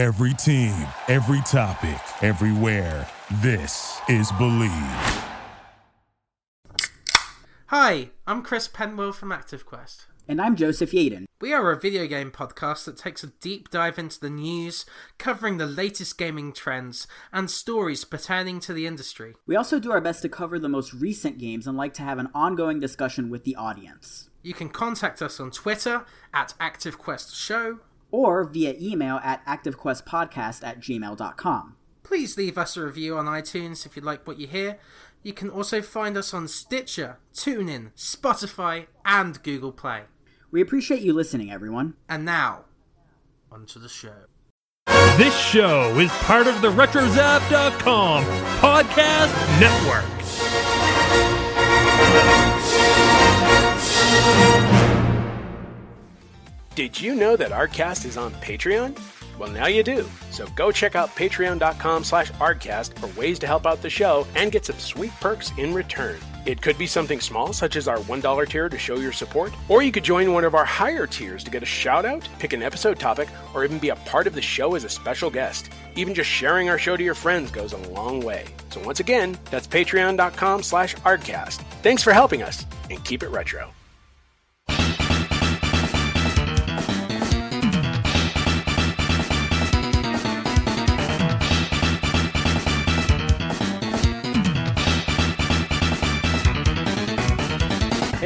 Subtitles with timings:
[0.00, 0.74] Every team,
[1.08, 3.06] every topic, everywhere.
[3.42, 4.70] This is Believe.
[7.66, 10.06] Hi, I'm Chris Penwell from ActiveQuest.
[10.26, 11.26] And I'm Joseph Yaden.
[11.42, 14.86] We are a video game podcast that takes a deep dive into the news,
[15.18, 19.34] covering the latest gaming trends and stories pertaining to the industry.
[19.46, 22.18] We also do our best to cover the most recent games and like to have
[22.18, 24.30] an ongoing discussion with the audience.
[24.42, 27.80] You can contact us on Twitter at ActiveQuest Show
[28.10, 31.76] or via email at activequestpodcast at gmail.com.
[32.02, 34.78] Please leave us a review on iTunes if you like what you hear.
[35.22, 40.04] You can also find us on Stitcher, TuneIn, Spotify, and Google Play.
[40.50, 41.94] We appreciate you listening, everyone.
[42.08, 42.64] And now,
[43.52, 44.24] onto the show.
[45.16, 48.24] This show is part of the RetroZap.com
[48.60, 50.20] podcast network.
[56.80, 58.98] Did you know that Artcast is on Patreon?
[59.38, 60.08] Well, now you do.
[60.30, 64.50] So go check out patreon.com slash artcast for ways to help out the show and
[64.50, 66.18] get some sweet perks in return.
[66.46, 69.82] It could be something small, such as our $1 tier to show your support, or
[69.82, 72.62] you could join one of our higher tiers to get a shout out, pick an
[72.62, 75.68] episode topic, or even be a part of the show as a special guest.
[75.96, 78.46] Even just sharing our show to your friends goes a long way.
[78.70, 81.56] So once again, that's patreon.com slash artcast.
[81.82, 83.70] Thanks for helping us, and keep it retro.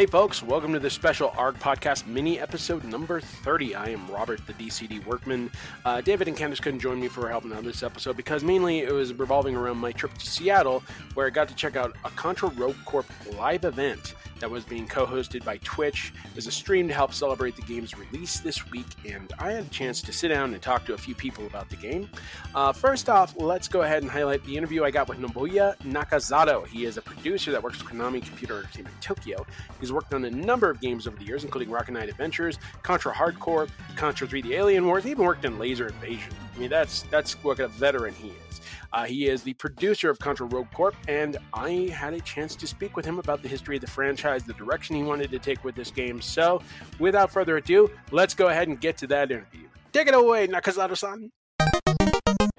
[0.05, 3.75] Hey, folks, welcome to the special ARG podcast mini episode number 30.
[3.75, 5.51] I am Robert, the DCD workman.
[5.87, 8.93] Uh, David and Candice couldn't join me for helping out this episode because mainly it
[8.93, 10.83] was revolving around my trip to Seattle,
[11.15, 13.07] where I got to check out a Contra Rogue Corp
[13.39, 16.13] live event that was being co hosted by Twitch.
[16.23, 19.65] It was a stream to help celebrate the game's release this week, and I had
[19.65, 22.11] a chance to sit down and talk to a few people about the game.
[22.55, 26.67] Uh, first off, let's go ahead and highlight the interview I got with Nobuya Nakazato.
[26.67, 29.47] He is a producer that works with Konami Computer Entertainment Tokyo.
[29.81, 33.15] He's worked on a number of games over the years, including Rocket Knight Adventures, Contra
[33.15, 35.05] Hard Corps, Contra 3 The Alien Wars.
[35.05, 36.35] He even worked in Laser Invasion.
[36.55, 38.61] I mean, that's that's what a veteran he is.
[38.95, 42.65] Uh, he is the producer of Contra Rogue Corp, and I had a chance to
[42.65, 45.65] speak with him about the history of the franchise, the direction he wanted to take
[45.65, 46.23] with this game.
[46.23, 46.63] So,
[47.01, 49.67] without further ado, let's go ahead and get to that interview.
[49.93, 51.33] Take it away, Nakazato-san.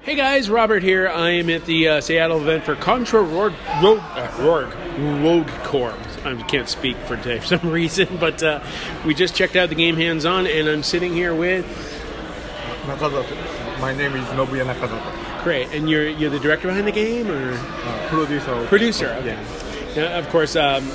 [0.01, 1.07] Hey guys, Robert here.
[1.07, 4.73] I am at the uh, Seattle event for Contra Rogue, Rogue, uh, Rogue,
[5.23, 5.97] Rogue Corp.
[6.25, 8.61] I can't speak for today for some reason, but uh,
[9.05, 11.65] we just checked out the game hands on, and I'm sitting here with.
[12.87, 13.79] Nakazato.
[13.79, 15.24] My name is Nobuya Nakazato.
[15.45, 18.65] Great, and you're you're the director behind the game, or Uh, producer.
[18.65, 19.15] producer?
[19.19, 19.37] Okay.
[19.95, 20.09] Yeah.
[20.09, 20.89] Now, of course, um,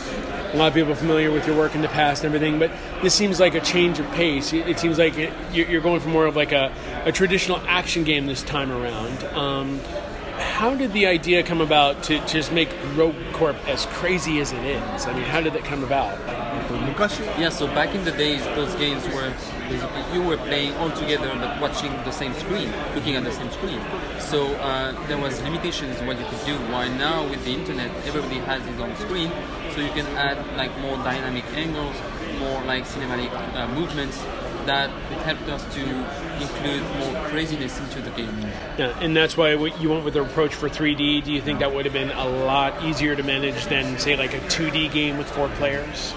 [0.52, 2.72] a lot of people are familiar with your work in the past and everything, but
[3.00, 4.52] this seems like a change of pace.
[4.52, 6.72] It, seems like it, you're you're going for more of like a,
[7.04, 9.22] a traditional action game this time around.
[9.38, 9.78] Um,
[10.38, 14.64] how did the idea come about to just make Rogue Corp as crazy as it
[14.64, 15.06] is?
[15.06, 16.18] I mean, how did that come about?
[16.78, 19.30] 昔 Yeah, so back in the days, those games were
[19.68, 23.50] basically you were playing all together but watching the same screen, looking at the same
[23.50, 23.80] screen.
[24.18, 26.56] So uh, there was limitations what you could do.
[26.72, 29.30] While now with the internet, everybody has his own screen,
[29.72, 31.96] so you can add like more dynamic angles,
[32.38, 34.18] more like cinematic uh, movements
[34.66, 34.90] that
[35.24, 35.80] helped us to
[36.40, 38.36] include more craziness into the game.
[38.78, 41.24] Yeah, and that's why you went with the approach for 3D.
[41.24, 44.34] Do you think that would have been a lot easier to manage than, say, like
[44.34, 46.14] a 2D game with four players?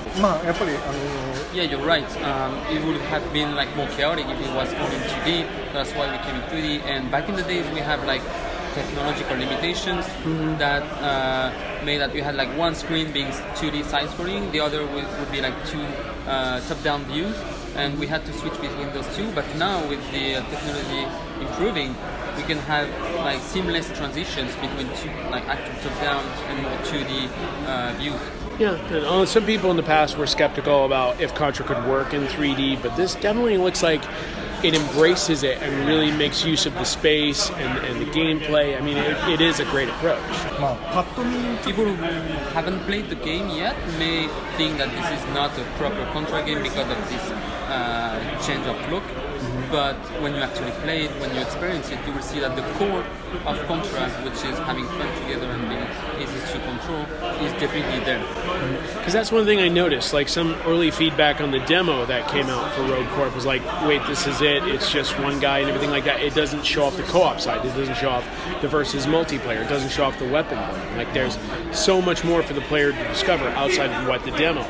[1.53, 2.09] Yeah, you're right.
[2.23, 5.73] Um, it would have been like more chaotic if it was only 2D.
[5.73, 6.85] That's why we came in 3D.
[6.85, 8.21] And back in the days, we have like
[8.73, 10.57] technological limitations mm-hmm.
[10.57, 11.53] that uh,
[11.85, 15.31] made that you had like one screen being 2D side scrolling, the other would, would
[15.31, 15.81] be like two
[16.27, 17.35] uh, top down views
[17.75, 19.31] and we had to switch between those two.
[19.33, 21.07] But now with the uh, technology
[21.41, 21.95] improving,
[22.35, 27.29] we can have like seamless transitions between two, like active top-down and more 2D
[27.67, 28.21] uh, views.
[28.59, 32.13] Yeah, and uh, some people in the past were skeptical about if Contra could work
[32.13, 34.03] in 3D, but this definitely looks like
[34.63, 38.77] it embraces it and really makes use of the space and, and the gameplay.
[38.77, 40.23] I mean, it, it is a great approach.
[41.65, 41.95] People who
[42.53, 46.63] haven't played the game yet may think that this is not a proper Contra game
[46.63, 49.03] because of this uh, change of look.
[49.71, 52.61] But when you actually play it, when you experience it, you will see that the
[52.77, 53.03] core
[53.45, 55.87] of Contra, which is having fun together and being
[56.21, 57.01] easy to control,
[57.43, 58.23] is definitely there.
[58.97, 60.13] Because that's one thing I noticed.
[60.13, 63.63] Like some early feedback on the demo that came out for Rogue Corp was like,
[63.87, 64.63] wait, this is it.
[64.63, 66.21] It's just one guy and everything like that.
[66.21, 67.65] It doesn't show off the co-op side.
[67.65, 68.25] It doesn't show off
[68.61, 69.65] the versus multiplayer.
[69.65, 70.57] It doesn't show off the weapon.
[70.97, 71.37] Like there's
[71.71, 74.61] so much more for the player to discover outside of what the demo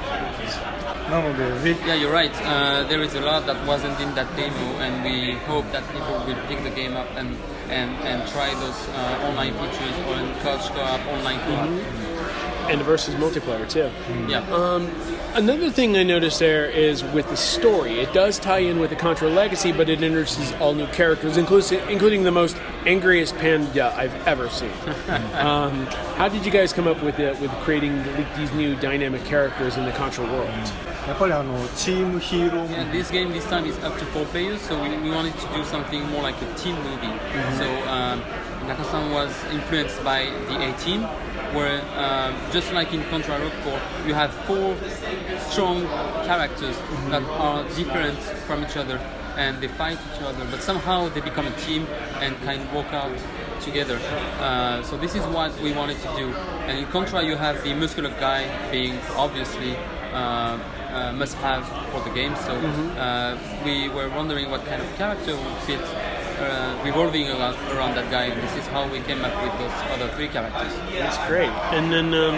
[1.10, 2.34] the yeah, you're right.
[2.42, 6.14] Uh, there is a lot that wasn't in that demo, and we hope that people
[6.26, 7.38] will pick the game up and
[7.70, 11.56] and, and try those uh, online features or in couch co-op, online mm-hmm.
[11.56, 11.70] co-op.
[11.70, 12.72] Mm-hmm.
[12.72, 13.92] And versus multiplayer too.
[14.08, 14.30] Mm-hmm.
[14.30, 14.40] Yeah.
[14.54, 14.90] Um,
[15.34, 18.00] another thing I noticed there is with the story.
[18.00, 21.80] It does tie in with the Contra Legacy, but it introduces all new characters, including
[21.90, 22.56] including the most
[22.86, 24.72] angriest panda I've ever seen.
[25.34, 25.86] um,
[26.16, 28.02] how did you guys come up with it, with creating
[28.38, 30.93] these new dynamic characters in the Contra world?
[31.08, 35.48] やっぱりあのチームヒーロー this game this time is up to four players, so we, we wanted to
[35.54, 37.08] do something more like a team movie.
[37.08, 37.58] Mm-hmm.
[37.58, 38.22] So um,
[38.68, 41.02] Nakasan was influenced by the A team,
[41.54, 44.78] where um, just like in Contra Rogue Corp, you have four
[45.50, 45.84] strong
[46.26, 47.10] characters mm-hmm.
[47.12, 48.18] that are different
[48.48, 48.98] from each other
[49.36, 51.86] and they fight each other, but somehow they become a team
[52.22, 53.12] and kind of walk out
[53.60, 54.00] together.
[54.40, 56.32] Uh, so this is what we wanted to do.
[56.68, 59.76] And in Contra, you have the muscular guy being obviously.
[60.14, 60.60] Uh,
[60.94, 62.36] uh, must have for the game.
[62.36, 65.82] So uh, we were wondering what kind of character would fit
[66.40, 68.26] uh, revolving around, around that guy.
[68.26, 70.74] And this is how we came up with those other three characters.
[70.92, 71.50] That's great.
[71.74, 72.36] And then um,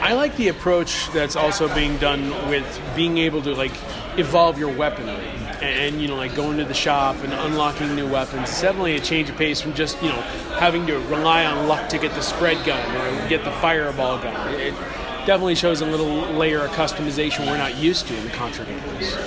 [0.00, 3.72] I like the approach that's also being done with being able to like
[4.16, 5.28] evolve your weaponry.
[5.60, 8.48] And you know, like going to the shop and unlocking new weapons.
[8.48, 10.20] It's definitely a change of pace from just you know
[10.60, 14.54] having to rely on luck to get the spread gun or get the fireball gun.
[14.54, 14.72] It
[15.27, 19.17] definitely shows a little layer of customization we're not used to in the Contra games.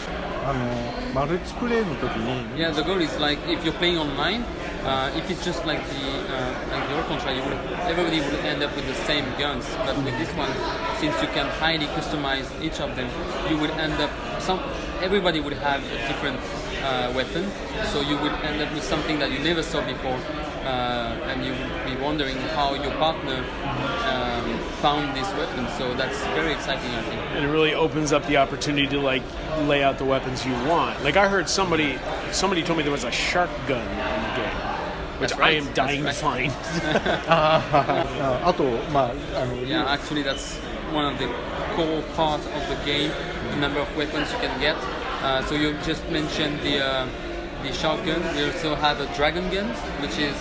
[0.47, 4.45] あのマルチプレイの時に Yeah, the goal is like if you're playing online,
[4.87, 5.99] uh, if it's just like the
[6.31, 9.67] uh, like the old contra, you would everybody would end up with the same guns.
[9.85, 10.53] But with this one,
[11.01, 13.11] since you can highly customize each of them,
[13.51, 14.61] you would end up some
[15.03, 16.39] everybody would have a different
[16.85, 17.51] uh, weapon.
[17.91, 20.19] So you would end up with something that you never saw before,
[20.64, 23.44] uh, and you would be wondering how your partner
[24.06, 25.68] um, found this weapon.
[25.78, 27.22] So that's very exciting, I think.
[27.32, 29.24] And it really opens up the opportunity to like
[29.62, 31.04] lay out the weapons you want.
[31.04, 31.98] Like I heard somebody
[32.32, 34.68] somebody told me there was a shark gun in the game.
[35.20, 35.50] Which right.
[35.50, 36.16] I am dying right.
[36.16, 36.52] to find.
[39.68, 40.58] yeah, actually, that's
[40.92, 41.28] one of the
[41.76, 43.12] core parts of the game.
[43.52, 44.76] The number of weapons you can get.
[45.22, 47.08] Uh, so you just mentioned the uh,
[47.64, 48.22] the shotgun.
[48.36, 49.70] We also have a dragon gun,
[50.02, 50.36] which is,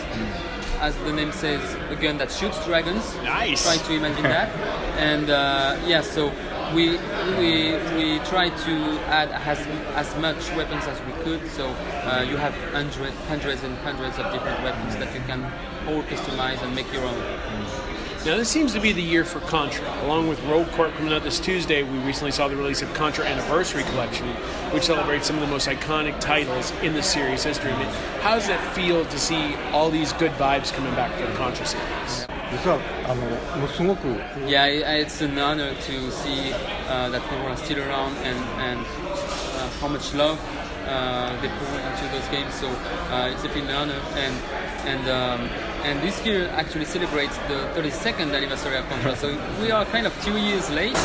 [0.81, 3.15] as the name says, a gun that shoots dragons.
[3.23, 3.63] Nice.
[3.65, 4.51] Try to imagine that.
[5.01, 6.31] And uh, yeah, so
[6.75, 6.99] we
[7.41, 8.75] we we try to
[9.09, 9.59] add as
[9.97, 11.41] as much weapons as we could.
[11.51, 15.43] So uh, you have hundred, hundreds and hundreds of different weapons that you can
[15.89, 17.90] all customize and make your own.
[18.23, 19.89] Now this seems to be the year for Contra.
[20.05, 23.25] Along with Rogue Corp coming out this Tuesday, we recently saw the release of Contra
[23.25, 24.27] Anniversary Collection,
[24.75, 27.73] which celebrates some of the most iconic titles in the series history.
[27.73, 27.89] I mean,
[28.21, 31.65] how does that feel to see all these good vibes coming back for the Contra
[31.65, 32.40] series?
[32.52, 33.22] 実はあの
[33.60, 34.08] もうすごく
[34.48, 36.54] Yeah, i- it's an honor to see
[36.90, 40.38] uh, that people are still around and, and uh, how much love
[40.88, 42.54] uh, they put into those games.
[42.54, 42.68] So
[43.12, 44.00] uh, it's definitely an honor.
[44.16, 44.34] And
[44.86, 45.50] and um,
[45.84, 49.16] and this year actually celebrates the 32nd anniversary of Contra.
[49.16, 49.28] So
[49.62, 50.98] we are kind of two years late,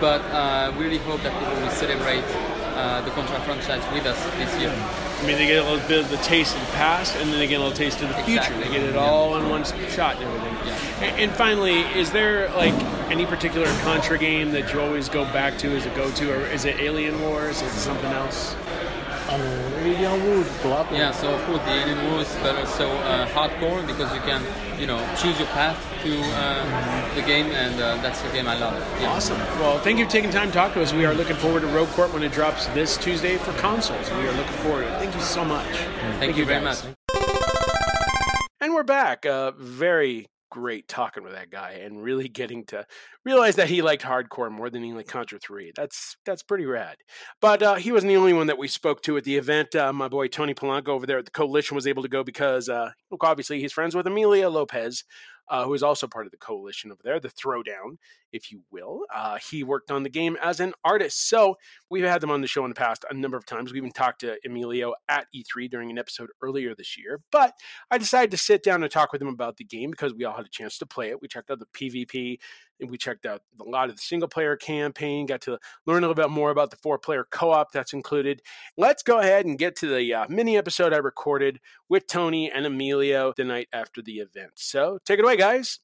[0.00, 2.24] but uh, we really hope that people will celebrate
[2.76, 4.72] uh, the Contra franchise with us this year.
[5.20, 7.40] I mean, they get a little bit of the taste of the past, and then
[7.40, 8.38] they get a little taste of the future.
[8.54, 8.62] Exactly.
[8.68, 9.00] They get it Yeah.
[9.10, 10.51] all in one shot and everything.
[10.65, 11.05] Yeah.
[11.05, 12.73] And, finally, is there like
[13.11, 16.65] any particular Contra game that you always go back to as a go-to, or is
[16.65, 17.61] it Alien Wars?
[17.61, 18.55] Is it something else?
[20.91, 24.21] Yeah, so of course the alien Wars, is better so uh, Hard Corps because you
[24.21, 24.43] can,
[24.79, 28.57] you know, choose your path to uh, the game, and uh, that's the game I
[28.59, 28.75] love.
[29.01, 29.09] Yeah.
[29.09, 29.39] Awesome.
[29.59, 30.93] Well, thank you for taking time to talk to us.
[30.93, 34.09] We are looking forward to Rogue Corp when it drops this Tuesday for consoles.
[34.11, 34.99] We are looking forward to it.
[34.99, 35.67] Thank you so much.
[35.67, 36.79] Thank, thank you, you very much.
[38.61, 39.25] And we're back.
[39.25, 42.85] Uh, very great talking with that guy and really getting to
[43.25, 45.71] realize that he liked Hard Corps more than he liked Contra 3.
[45.75, 46.97] That's that's pretty rad.
[47.41, 49.75] But uh, he wasn't the only one that we spoke to at the event.
[49.75, 52.69] Uh, my boy Tony Polanco over there at the Coalition was able to go because
[52.69, 55.03] uh, look, obviously he's friends with Emilio Lopez,
[55.49, 57.97] uh, who is also part of the Coalition over there, the Throwdown,
[58.31, 59.01] if you will.
[59.13, 61.29] Uh, he worked on the game as an artist.
[61.29, 61.57] So
[61.89, 63.71] we've had them on the show in the past a number of times.
[63.71, 67.19] We even talked to Emilio at E3 during an episode earlier this year.
[67.31, 67.53] But
[67.91, 70.35] I decided to sit down and talk with him about the game because we all
[70.35, 71.21] had a chance to play it.
[71.21, 72.39] We checked out the PvP
[72.89, 76.21] we checked out a lot of the single player campaign, got to learn a little
[76.21, 78.41] bit more about the four player co op that's included.
[78.77, 81.59] Let's go ahead and get to the uh, mini episode I recorded
[81.89, 84.51] with Tony and Emilio the night after the event.
[84.55, 85.79] So take it away, guys.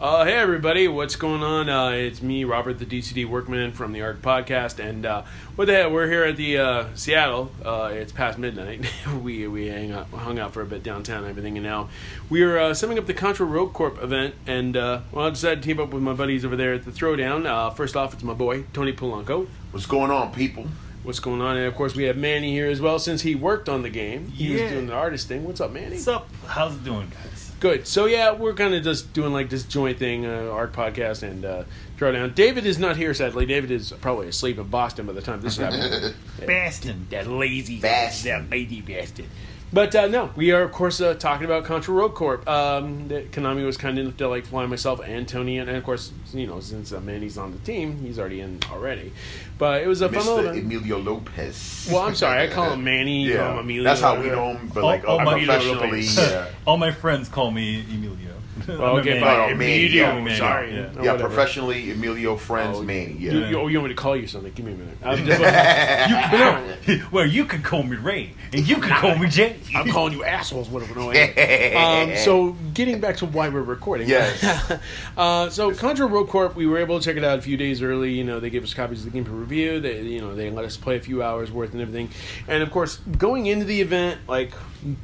[0.00, 1.68] Uh, hey everybody, what's going on?
[1.68, 5.24] Uh, it's me, Robert, the DCD Workman from the Arc Podcast, and uh,
[5.56, 5.90] what the hell?
[5.90, 7.50] We're here at the uh, Seattle.
[7.64, 8.88] Uh, it's past midnight.
[9.24, 11.88] we we hang out, hung out for a bit downtown and everything, and now
[12.30, 14.36] we're uh, setting up the Contra Rogue Corp event.
[14.46, 16.92] And uh, well, I decided to team up with my buddies over there at the
[16.92, 17.44] Throwdown.
[17.44, 19.48] Uh, first off, it's my boy Tony Polanco.
[19.72, 20.68] What's going on, people?
[21.02, 21.56] What's going on?
[21.56, 24.28] And of course, we have Manny here as well, since he worked on the game.
[24.28, 25.42] He was doing the artist thing.
[25.42, 25.96] What's up, Manny?
[25.96, 26.28] What's up?
[26.46, 27.37] How's it doing, guys?
[27.60, 27.86] Good.
[27.88, 31.44] So yeah, we're kind of just doing like this joint thing, uh, art podcast and
[31.44, 31.64] uh,
[31.98, 32.34] throwdown.
[32.34, 33.46] David is not here sadly.
[33.46, 36.14] David is probably asleep in Boston by the time this is happening.
[36.40, 38.22] Bastin, that lazy, Bastin.
[38.24, 39.26] that lady bastard.
[39.72, 42.48] But uh, no, we are of course uh, talking about Contra Rogue Corp.
[42.48, 45.84] Um, that Konami was kind enough to like fly myself and Tony, and, and of
[45.84, 49.12] course you know since uh, Manny's on the team, he's already in already.
[49.58, 50.26] But it was a fun Mr.
[50.44, 50.58] moment.
[50.58, 51.88] Emilio Lopez.
[51.90, 53.24] Well, I'm sorry, I call him Manny.
[53.24, 53.82] you call him Emilio.
[53.84, 54.70] that's how we know him.
[54.72, 56.46] But like, Oh, oh, uh, my- professionally, yeah.
[56.66, 58.27] All my friends call me Emilio.
[58.66, 59.22] Well, I'm a okay, man.
[59.22, 59.36] fine.
[59.52, 60.04] Oh, Manny, Emilio.
[60.06, 60.74] yeah, Manny, sorry.
[60.74, 60.78] yeah.
[60.78, 61.28] Or yeah, whatever.
[61.28, 63.12] professionally, Emilio friends, Oh, Manny.
[63.18, 63.32] Yeah.
[63.32, 64.52] You, you, you want me to call you something?
[64.52, 64.98] Give me a minute.
[65.04, 66.16] I'm just, You
[66.98, 69.56] can, well, you can call me Ray, and you can call me Jay.
[69.74, 70.68] I'm calling you assholes.
[70.68, 70.94] Whatever.
[70.98, 71.74] No, anyway.
[72.14, 74.08] um, so getting back to why we're recording.
[74.08, 74.72] Yes.
[75.16, 77.82] uh, so Contra Rogue Corp, we were able to check it out a few days
[77.82, 78.12] early.
[78.12, 79.80] You know, they gave us copies of the game for review.
[79.80, 82.10] They, you know, they let us play a few hours worth and everything.
[82.46, 84.52] And of course, going into the event, like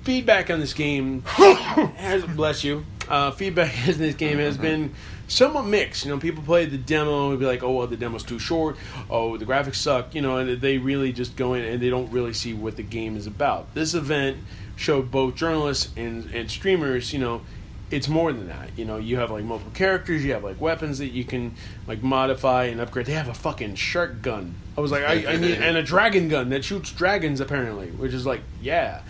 [0.02, 2.84] feedback on this game has bless you.
[3.08, 4.94] Uh, feedback in this game has been
[5.28, 6.04] somewhat mixed.
[6.04, 8.76] You know, people play the demo and be like, "Oh, well, the demo's too short.
[9.11, 12.11] Oh, the graphics suck." You know, and they really just go in and they don't
[12.11, 13.75] really see what the game is about.
[13.75, 14.38] This event
[14.76, 17.12] showed both journalists and, and streamers.
[17.12, 17.42] You know,
[17.90, 18.70] it's more than that.
[18.76, 20.25] You know, you have like multiple characters.
[20.25, 21.54] You have like weapons that you can
[21.87, 23.06] like modify and upgrade.
[23.06, 24.54] They have a fucking shark gun.
[24.76, 28.12] I was like, I, I need and a dragon gun that shoots dragons apparently, which
[28.12, 29.02] is like, yeah.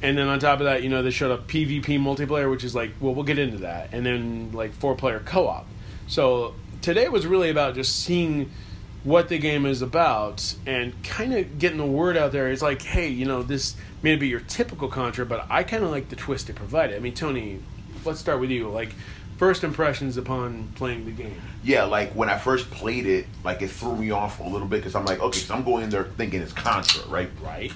[0.00, 2.74] And then on top of that, you know, they showed up PvP multiplayer, which is
[2.74, 5.66] like, well, we'll get into that, and then like four player co op.
[6.06, 8.50] So today was really about just seeing
[9.04, 12.48] what the game is about and kind of getting the word out there.
[12.50, 15.90] It's like, hey, you know, this may be your typical Contra, but I kind of
[15.90, 16.96] like the twist it provided.
[16.96, 17.60] I mean, Tony,
[18.04, 18.68] let's start with you.
[18.68, 18.90] Like,
[19.36, 21.40] first impressions upon playing the game.
[21.62, 24.78] yeah, like when I first played it, like it threw me off a little bit
[24.78, 27.30] because I'm like, okay, so I'm going in there thinking it's Contra, right?
[27.40, 27.72] Right.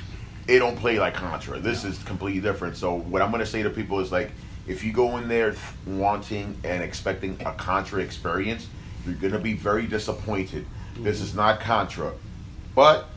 [0.49, 1.59] It don't play like Contra.
[1.59, 2.77] This is completely different.
[2.77, 4.31] So what I'm gonna say to people is like,
[4.67, 5.55] if you go in there
[5.87, 8.69] wanting and expecting a Contra experience,
[9.05, 10.67] you're gonna be very disappointed.
[10.97, 11.25] This mm-hmm.
[11.25, 12.13] is not Contra.
[12.75, 13.09] But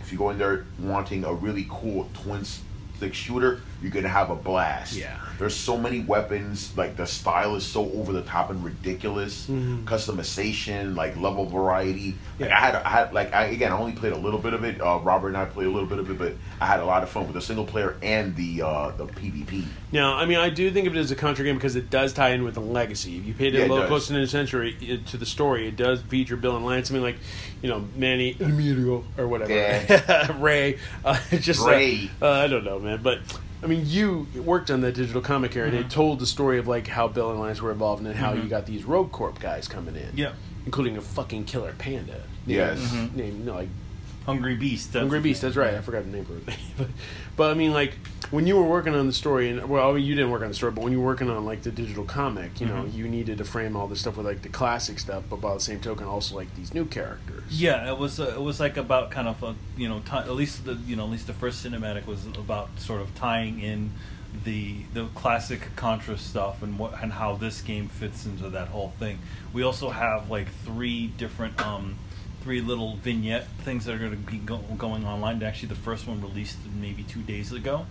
[0.00, 4.30] if you go in there wanting a really cool twin stick shooter, you're gonna have
[4.30, 4.94] a blast.
[4.94, 5.18] Yeah.
[5.38, 6.76] There's so many weapons.
[6.76, 9.46] Like the style is so over the top and ridiculous.
[9.48, 12.14] Customization, like level variety.
[12.38, 12.56] Like Yeah.
[12.56, 14.80] I had, I had like I again I only played a little bit of it.
[14.80, 17.02] Uh, Robert and I played a little bit of it, but I had a lot
[17.02, 19.64] of fun with the single player and the uh, the PvP.
[19.92, 22.12] Now, I mean, I do think of it as a Contra game because it does
[22.12, 23.16] tie in with the legacy.
[23.18, 23.88] If you paid Yeah, a it little does.
[23.88, 26.90] closer to the century to the story, it does feature Bill and Lance.
[26.90, 27.16] I mean, like,
[27.62, 30.36] you know, Manny Emilio or whatever, Yeah.
[30.40, 30.78] Ray.
[31.04, 32.10] Uh, just uh, Ray.
[32.20, 33.20] Uh, I don't know, man, but.
[33.64, 35.86] I mean, you worked on that digital comic era, and Mm-hmm.
[35.86, 38.34] it told the story of like how Bill and Lance were involved, and then how
[38.34, 40.32] you got these Rogue Corp guys coming in, Yeah.
[40.66, 42.20] including a fucking killer panda.
[42.46, 42.92] Yes.
[42.92, 43.68] named, named no, like
[44.26, 44.92] Hungry Beast.
[44.92, 45.42] that's Hungry Beast.
[45.42, 45.74] That's right.
[45.74, 46.56] I forgot the name for it.
[46.78, 46.86] but,
[47.36, 47.94] but I mean, like
[48.30, 50.48] when you were working on the story, and well, I mean, you didn't work on
[50.48, 52.96] the story, but when you were working on like the digital comic, you know, Mm-hmm.
[52.98, 55.60] you needed to frame all this stuff with like the classic stuff, but by the
[55.60, 57.42] same token, also like these new characters.
[57.50, 60.30] Yeah, it was uh, it was like about kind of a, you know ti at
[60.30, 63.92] least the you know at least the first cinematic was about sort of tying in
[64.44, 68.92] the the classic Contra stuff and what and how this game fits into that whole
[68.98, 69.18] thing.
[69.52, 71.96] We also have like three different um
[72.44, 75.42] three little vignette things that are going to be go- going online.
[75.42, 77.86] Actually, the first one released maybe two days ago,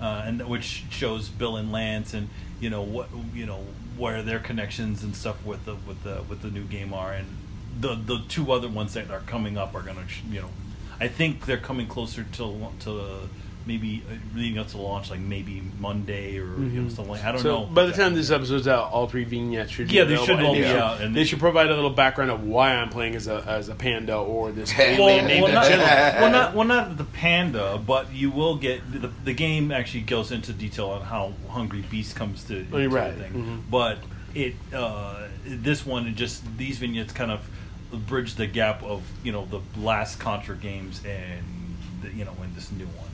[0.00, 2.28] uh, and which shows Bill and Lance and
[2.60, 3.64] you know what you know
[3.96, 7.26] where their connections and stuff with the with the with the new game are, and
[7.80, 10.50] the the two other ones that are coming up are going to you know,
[11.00, 13.20] I think they're coming closer to to
[13.66, 17.08] maybe uh, leading up to launch like maybe Monday or you know something.
[17.12, 17.66] like I don't So know.
[17.66, 20.54] by the time this episode's out, all three vignettes should be Yeah, they should all
[20.54, 23.26] be should- out, and- they should provide a little background of why I'm playing as
[23.26, 27.04] a as a panda or this Well, alien well, not, well, not well, not the
[27.04, 31.82] panda, but you will get the, the game actually goes into detail on how Hungry
[31.90, 33.16] Beast comes to, Oh, you're right.
[33.16, 33.32] the thing.
[33.32, 33.70] Mhm.
[33.70, 33.98] But
[34.34, 37.40] it uh, this one it just these vignettes kind of
[38.08, 41.44] bridge the gap of you know the last Contra games and
[42.02, 43.08] the, you know in this new one.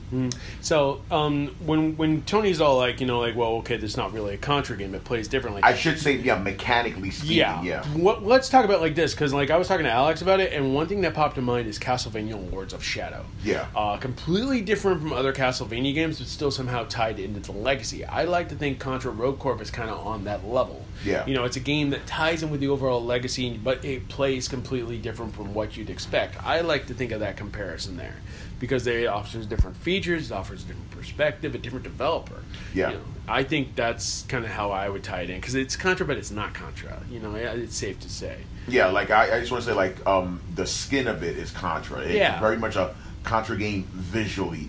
[0.61, 4.13] So um, when when Tony's all like, you know, like, well, okay, this is not
[4.13, 5.63] really a Contra game; it plays differently.
[5.63, 7.85] I should say, yeah, mechanically speaking, yeah, yeah.
[7.89, 10.53] What, let's talk about like this because like I was talking to Alex about it,
[10.53, 13.25] and one thing that popped to mind is Castlevania Lords of Shadow.
[13.43, 13.67] Yeah.
[13.75, 18.05] uh, completely different from other Castlevania games, but still somehow tied into the legacy.
[18.05, 20.85] I like to think Contra Rogue Corp is kind of on that level.
[21.05, 21.27] Yeah.
[21.27, 24.49] you know, it's a game that ties in with the overall legacy, but it plays
[24.49, 26.37] completely different from what you'd expect.
[26.45, 28.17] I like to think of that comparison there
[28.59, 32.43] because they offers different features, it offers a different perspective, a different developer.
[32.75, 32.91] Yeah.
[32.91, 35.77] You know, I think that's kind of how I would tie it in because it's
[35.77, 37.01] Contra, but it's not Contra.
[37.11, 38.39] You know, it's safe to say.
[38.69, 41.51] Yeah, like I, I just want to say, like um, the skin of it is
[41.51, 42.01] Contra.
[42.01, 42.41] It's Yeah.
[42.41, 44.69] very much a Contra game visually.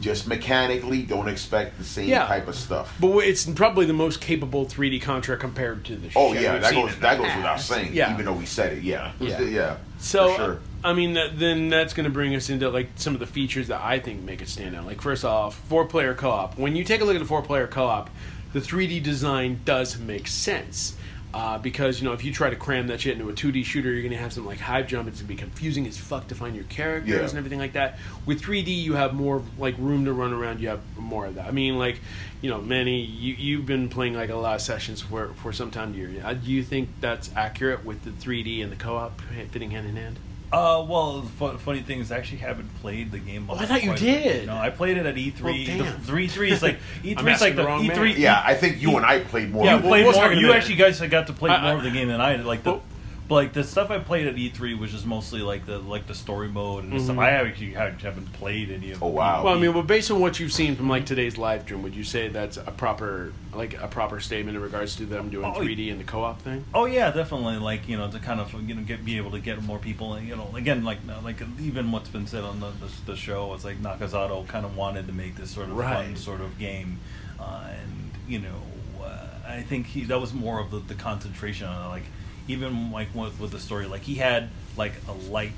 [0.00, 2.26] Just mechanically, don't expect the same Yeah.
[2.26, 2.94] type of stuff.
[3.00, 6.10] But it's probably the most capable 3D Contra compared to the.
[6.16, 7.68] Oh shit yeah, we've that seen goes in that goes without past.
[7.68, 7.90] saying.
[7.94, 8.12] Yeah.
[8.12, 9.40] Even though we said it, yeah, Yeah.
[9.42, 9.76] yeah.
[9.98, 10.58] So, for sure.
[10.82, 13.68] I mean, that, then that's going to bring us into like some of the features
[13.68, 14.84] that I think make it stand out.
[14.84, 16.58] Like first off, four-player co-op.
[16.58, 18.10] When you take a look at the four-player co-op,
[18.52, 20.94] the 3D design does make sense.
[21.36, 23.90] Uh, because you know, if you try to cram that shit into a 2D shooter,
[23.92, 25.08] you're gonna have some like high jump.
[25.08, 27.28] It's gonna be confusing as fuck to find your characters Yeah.
[27.28, 27.98] and everything like that.
[28.24, 30.60] With 3D, you have more like room to run around.
[30.60, 31.46] You have more of that.
[31.46, 31.98] I mean, like
[32.40, 35.72] you know, Manny, you you've been playing like a lot of sessions for for some
[35.72, 35.92] time.
[35.92, 39.72] Do you, uh, do you think that's accurate with the 3D and the co-op fitting
[39.72, 40.18] hand in hand?
[40.54, 43.46] Uh, well, the fu- funny thing is, I actually haven't played the game.
[43.50, 44.22] Oh, I thought you quite a bit.
[44.22, 44.46] did.
[44.46, 45.40] No, I played it at E3.
[45.42, 46.00] Well, the damn.
[46.00, 47.96] three three is like E3 I'm is like the the wrong E3.
[47.96, 48.14] man.
[48.20, 49.64] yeah, I think you and I played more.
[49.64, 50.22] Yeah, than- played we'll more.
[50.22, 50.58] talk in a You minute.
[50.58, 52.46] actually guys got to play I- more I- of the game than I did.
[52.46, 52.82] Like the, Well-
[53.26, 56.14] but like the stuff I played at E3 was just mostly like the like the
[56.14, 57.16] story mode and the stuff.
[57.18, 59.02] I actually haven't played any of.
[59.02, 59.44] Oh, wow.
[59.44, 61.96] Well, I mean, well, based on what you've seen from like today's live stream, would
[61.96, 65.58] you say that's a proper like a proper statement in regards to them doing Oh,
[65.60, 66.64] 3D and the co-op thing?
[66.74, 67.56] Oh yeah, definitely.
[67.56, 70.20] Like you know, to kind of you know get be able to get more people.
[70.20, 73.64] You know, again, like like even what's been said on the the, the show, it's
[73.64, 76.98] like Nakazato kind of wanted to make this sort of fun sort of game,
[77.40, 78.60] uh, and you know,
[79.02, 81.88] uh, I think he that was more of the, the concentration on.
[81.88, 82.04] Like
[82.48, 85.52] even like with, with the story, like he had like a light.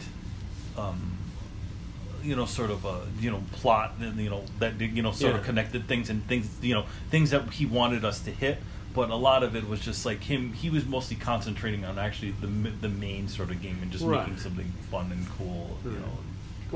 [0.76, 1.12] Um,
[2.22, 5.36] you know, sort of a you know plot, and you know that you know sort
[5.36, 8.58] of connected things and things you know things that he wanted us to hit.
[8.94, 10.52] But a lot of it was just like him.
[10.52, 14.20] He was mostly concentrating on actually the the main sort of game and just Right.
[14.26, 15.78] making something fun and cool.
[15.84, 16.18] You know.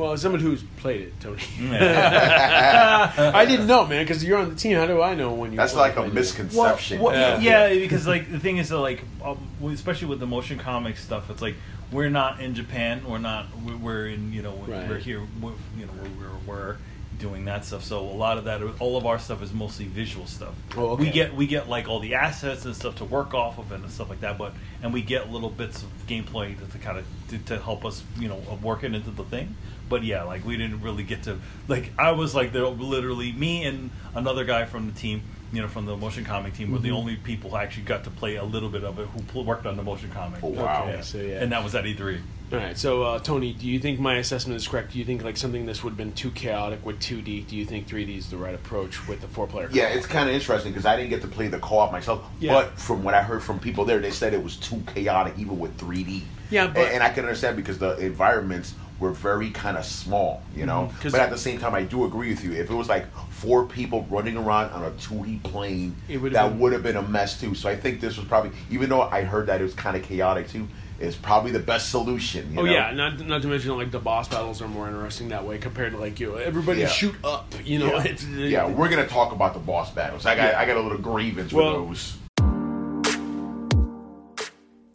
[0.00, 4.54] Well, as someone who's played it, Tony, I didn't know, man, because you're on the
[4.56, 4.76] team.
[4.76, 5.56] How do I know when you?
[5.58, 6.14] That's when like you a played it?
[6.14, 7.00] misconception.
[7.00, 7.68] Well, Yeah.
[7.68, 7.74] yeah.
[7.78, 9.38] because like the thing is that like um,
[9.72, 11.54] especially with the motion comic stuff, it's like
[11.92, 13.02] we're not in Japan.
[13.06, 13.46] We're not.
[13.64, 14.32] We're, we're in.
[14.32, 14.54] You know.
[14.54, 14.88] We're, Right.
[14.88, 15.20] we're here.
[15.40, 15.92] We're, you know.
[16.18, 16.76] We're, we're, we're
[17.20, 17.84] doing that stuff.
[17.84, 20.54] So a lot of that, all of our stuff is mostly visual stuff.
[20.76, 21.04] Oh, okay.
[21.04, 23.88] We get we get like all the assets and stuff to work off of and
[23.90, 24.38] stuff like that.
[24.38, 27.84] But and we get little bits of gameplay to, to kind of to, to help
[27.84, 29.54] us, you know, work it into the thing.
[29.88, 33.64] But yeah, like we didn't really get to like I was like there literally me
[33.64, 36.84] and another guy from the team, you know, from the motion comic team were Mm-hmm.
[36.86, 39.44] the only people who actually got to play a little bit of it who pl-
[39.44, 40.40] worked on the motion comic.
[40.42, 40.86] Oh, wow.
[40.88, 41.42] Okay, so yeah.
[41.42, 42.20] And that was at E E3.
[42.52, 44.92] All right, so uh, Tony, do you think my assessment is correct?
[44.92, 47.46] Do you think like something this would have been too chaotic with 2D?
[47.46, 49.68] Do you think 3D is the right approach with the four-player?
[49.72, 52.24] Yeah, it's kind of interesting because I didn't get to play the co-op myself.
[52.40, 52.54] Yeah.
[52.54, 55.60] But from what I heard from people there, they said it was too chaotic even
[55.60, 56.22] with 3D.
[56.50, 60.42] Yeah, but- and, and I can understand because the environments were very kind of small,
[60.54, 60.90] you know.
[60.92, 62.52] Mhm, 'cause- but at the same time, I do agree with you.
[62.52, 65.96] If it was like four people running around on a 2D plane,
[66.32, 67.54] that would have been a mess too.
[67.54, 70.02] So I think this was probably, even though I heard that it was kind of
[70.02, 70.68] chaotic too,
[71.00, 72.52] is probably the best solution.
[72.52, 72.70] You Oh know?
[72.72, 75.92] yeah, not not to mention like the boss battles are more interesting that way compared
[75.92, 76.88] to like you everybody Yeah.
[76.88, 77.54] shoot up.
[77.64, 78.02] You know, Yeah.
[78.04, 80.26] It's, yeah, we're gonna talk about the boss battles.
[80.26, 82.16] I got, I got a little grievance Well- with those.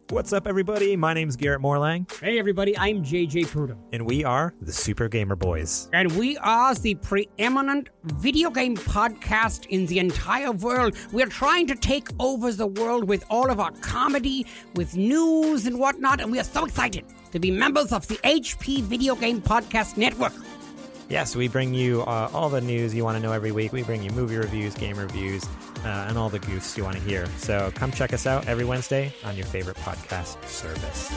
[0.10, 0.96] What's up, everybody?
[0.96, 3.80] My name's Garrett Morlang, Hey everybody, I'm JJ Prudhomme.
[3.91, 5.89] and we are the Super Gamer Boys.
[5.94, 10.96] And we are the preeminent video game podcast in the entire world.
[11.12, 15.80] We're trying to take over the world with all of our comedy, with news and
[15.80, 19.98] whatnot, and we are so excited to be members of the HP Video Game Podcast
[19.98, 20.34] Network.
[21.08, 23.72] Yes, we bring you uh, all the news you want to know every week.
[23.72, 25.44] We bring you movie reviews, game reviews,
[25.84, 27.28] uh, and all the goofs you want to hear.
[27.38, 31.12] So come check us out every Wednesday on your favorite podcast service.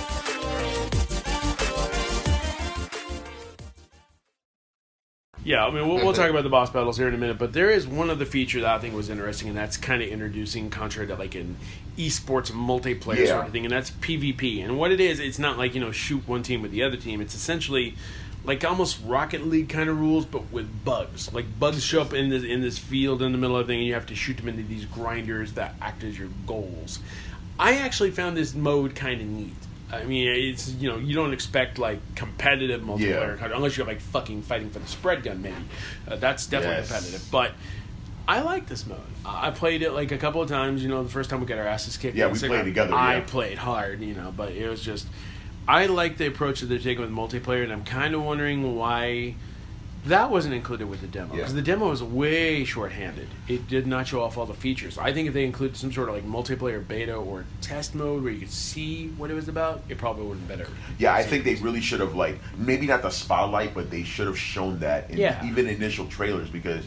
[5.45, 7.53] Yeah, I mean, we'll, we'll talk about the boss battles here in a minute, but
[7.55, 10.69] there is one other feature that I think was interesting, and that's kind of introducing
[10.69, 11.57] contrary to like an
[11.97, 13.27] esports multiplayer Yeah.
[13.27, 14.63] sort of thing, and that's PvP.
[14.63, 16.97] And what it is, it's not like you know shoot one team with the other
[16.97, 17.21] team.
[17.21, 17.95] It's essentially
[18.49, 21.33] like almost Rocket League kind of rules, but with bugs.
[21.33, 23.79] Like bugs show up in this in this field in the middle of the thing,
[23.81, 26.99] and you have to shoot them into these grinders that act as your goals.
[27.61, 29.53] I actually found this mode kind of neat.
[29.93, 33.51] I mean, it's you know you don't expect like competitive multiplayer Yeah.
[33.55, 35.43] unless you're like fucking fighting for the spread gun.
[35.43, 35.55] Maybe
[36.09, 36.89] uh, that's definitely Yes.
[36.89, 37.29] competitive.
[37.31, 37.53] But
[38.27, 38.99] I like this mode.
[39.27, 40.83] I played it like a couple of times.
[40.83, 42.17] You know, the first time we got our asses kicked.
[42.17, 43.25] Yeah, we played together, I yeah.
[43.27, 44.01] played hard.
[44.01, 45.07] You know, but it was just
[45.69, 49.35] I like the approach that they're taking with multiplayer, and I'm kind of wondering why.
[50.07, 51.57] That wasn't included with the demo because Yeah.
[51.57, 53.27] the demo was way short-handed.
[53.49, 54.97] It did not show off all the features.
[54.97, 58.33] I think if they included some sort of like multiplayer beta or test mode where
[58.33, 60.71] you could see what it was about, it probably would have been better.
[60.99, 64.29] Yeah, I think they really should have like maybe not the spotlight, but they should
[64.29, 65.45] have shown that in Yeah.
[65.45, 66.85] even initial trailers because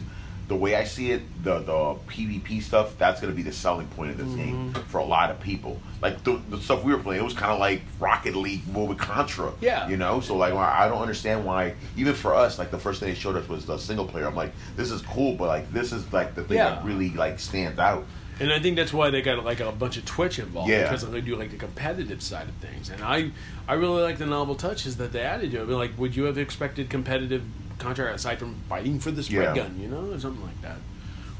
[0.52, 3.86] the way I see it, the the PvP stuff that's going to be the selling
[3.88, 4.82] point of this game Mm-hmm.
[4.90, 5.80] for a lot of people.
[6.02, 8.86] Like the, the stuff we were playing, it was kind of like Rocket League more
[8.86, 9.52] with Contra.
[9.62, 9.88] Yeah.
[9.88, 10.20] you know.
[10.20, 13.36] So like I don't understand why even for us, like the first thing they showed
[13.36, 14.26] us was the single player.
[14.26, 16.70] I'm like, this is cool, but like this is like the thing Yeah.
[16.74, 18.04] that really like stands out.
[18.40, 20.82] And I think that's why they got like a bunch of Twitch involved Yeah.
[20.82, 22.90] because they do like the competitive side of things.
[22.90, 23.30] And I,
[23.68, 25.62] I really like the novel touches that they added to it.
[25.62, 27.42] I mean, like, would you have expected competitive
[27.82, 29.64] Contra aside from fighting for the spread Yeah.
[29.64, 30.76] gun, you know, or something like that?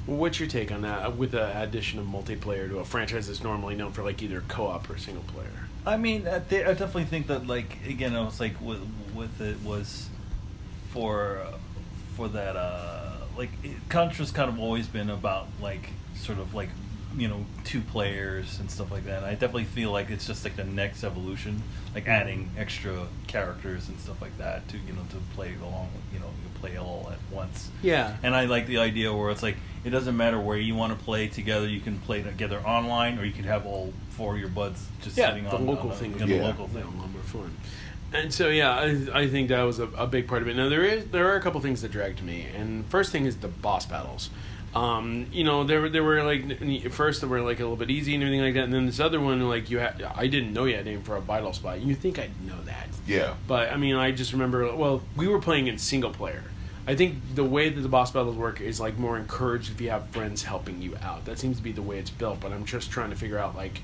[0.07, 3.29] Well, what's your take on that uh, with the addition of multiplayer to a franchise
[3.29, 5.47] that's normally known for like either co-op or single player?
[5.87, 8.81] I mean, I, thi- I definitely think that like again, I was like with
[9.15, 10.09] with it was
[10.91, 11.57] for uh,
[12.17, 16.69] for that uh like it, Contra's kind of always been about like sort of like
[17.17, 19.19] you know two players and stuff like that.
[19.19, 21.63] And I definitely feel like it's just like the next evolution,
[21.95, 26.03] like adding extra characters and stuff like that to you know to play along with
[26.13, 27.71] you know you play all at once.
[27.83, 28.17] Yeah.
[28.23, 31.05] And I like the idea where it's like it doesn't matter where you want to
[31.05, 31.67] play together.
[31.67, 35.17] You can play together online, or you can have all four of your buds just
[35.17, 36.13] yeah, sitting the on local on thing.
[36.13, 36.85] The, is the local thing.
[36.85, 37.09] Yeah, a lot.
[38.15, 40.55] And so yeah, I, I think that was a, a big part of it.
[40.55, 43.37] Now there is there are a couple things that dragged me, and first thing is
[43.39, 44.31] the boss battles.
[44.75, 47.91] Um, you know, there were there were like first they were like a little bit
[47.91, 50.55] easy and everything like that, and then this other one like you had I didn't
[50.55, 51.81] know you had to aim for a vital spot.
[51.81, 52.89] You think I'd know that?
[53.07, 53.35] Yeah.
[53.47, 54.75] But I mean, I just remember.
[54.75, 56.45] Well, we were playing in single player.
[56.87, 59.91] I think the way that the boss battles work is like more encouraged if you
[59.91, 61.27] have friends helping you out.
[61.27, 62.41] That seems to be the way it's built.
[62.41, 63.83] But I'm just trying to figure out like,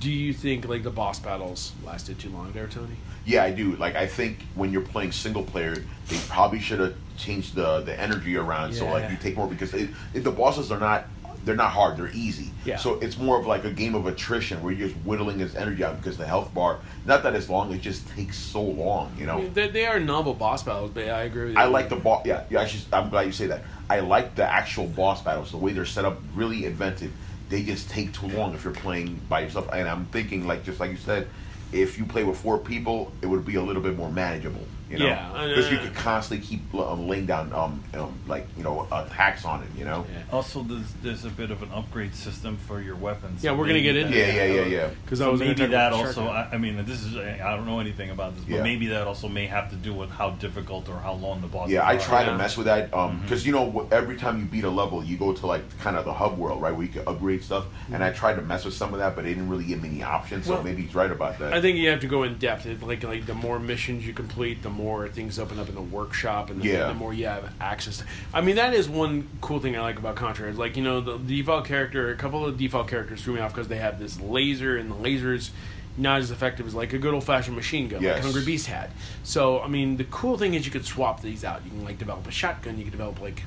[0.00, 2.96] do you think like the boss battles lasted too long there, Tony?
[3.24, 3.76] Yeah, I do.
[3.76, 7.98] Like, I think when you're playing single player, they probably should have changed the the
[7.98, 8.72] energy around.
[8.72, 11.06] So like you take more because it, it, the bosses are not
[11.44, 11.96] they're not hard.
[11.96, 12.50] They're easy.
[12.64, 12.76] Yeah.
[12.76, 15.82] So it's more of like a game of attrition where you're just whittling his energy
[15.82, 16.80] out because the health bar.
[17.06, 17.72] Not that it's long.
[17.72, 19.14] It just takes so long.
[19.18, 19.48] You know.
[19.48, 21.58] They, they are novel boss battles, but I agree with you.
[21.58, 22.26] I like the boss.
[22.26, 22.60] Yeah, yeah.
[22.60, 23.62] I should, I'm glad you say that.
[23.88, 25.50] I like the actual boss battles.
[25.50, 27.12] The way they're set up, really inventive.
[27.48, 29.70] They just take too long if you're playing by yourself.
[29.72, 31.28] And I'm thinking, like just like you said,
[31.72, 34.66] if you play with four people, it would be a little bit more manageable.
[34.90, 38.46] You know, Yeah, uh, because you could constantly keep um, laying down, um, um, like
[38.56, 39.68] you know, attacks on it.
[39.76, 40.06] You know.
[40.32, 43.44] Also, there's there's a bit of an upgrade system for your weapons.
[43.44, 44.90] Yeah, we're gonna get into Yeah, yeah, yeah, yeah.
[45.04, 46.26] Because I So was gonna maybe that also.
[46.28, 48.62] I, I mean, this is I don't know anything about this, but Yeah.
[48.62, 51.68] maybe that also may have to do with how difficult or how long the boss.
[51.68, 52.30] Yeah, I try Yeah.
[52.30, 53.22] to mess with that Mm-hmm.
[53.22, 56.04] because you know every time you beat a level, you go to like kind of
[56.06, 57.66] the hub world, right, where you can upgrade stuff.
[57.92, 59.88] And I tried to mess with some of that, but it didn't really give me
[59.90, 60.46] any options.
[60.46, 60.64] So Mm-hmm.
[60.64, 61.52] Well, maybe he's right about that.
[61.52, 62.64] I think you have to go in depth.
[62.66, 65.82] It, like like the more missions you complete, the more things open up in the
[65.82, 66.86] workshop, and the, Yeah.
[66.88, 67.98] the more you have access.
[67.98, 68.04] to...
[68.32, 70.48] I mean, that is one cool thing I like about Contra.
[70.48, 72.10] Is like you know the default character.
[72.10, 74.94] A couple of default characters threw me off because they have this laser, and the
[74.94, 75.50] laser's
[75.96, 78.22] not as effective as like a good old fashioned machine gun, like Yes.
[78.24, 78.90] Hungry Beast had.
[79.24, 81.60] So I mean, the cool thing is you could swap these out.
[81.64, 82.78] You can like develop a shotgun.
[82.78, 83.42] You can develop like.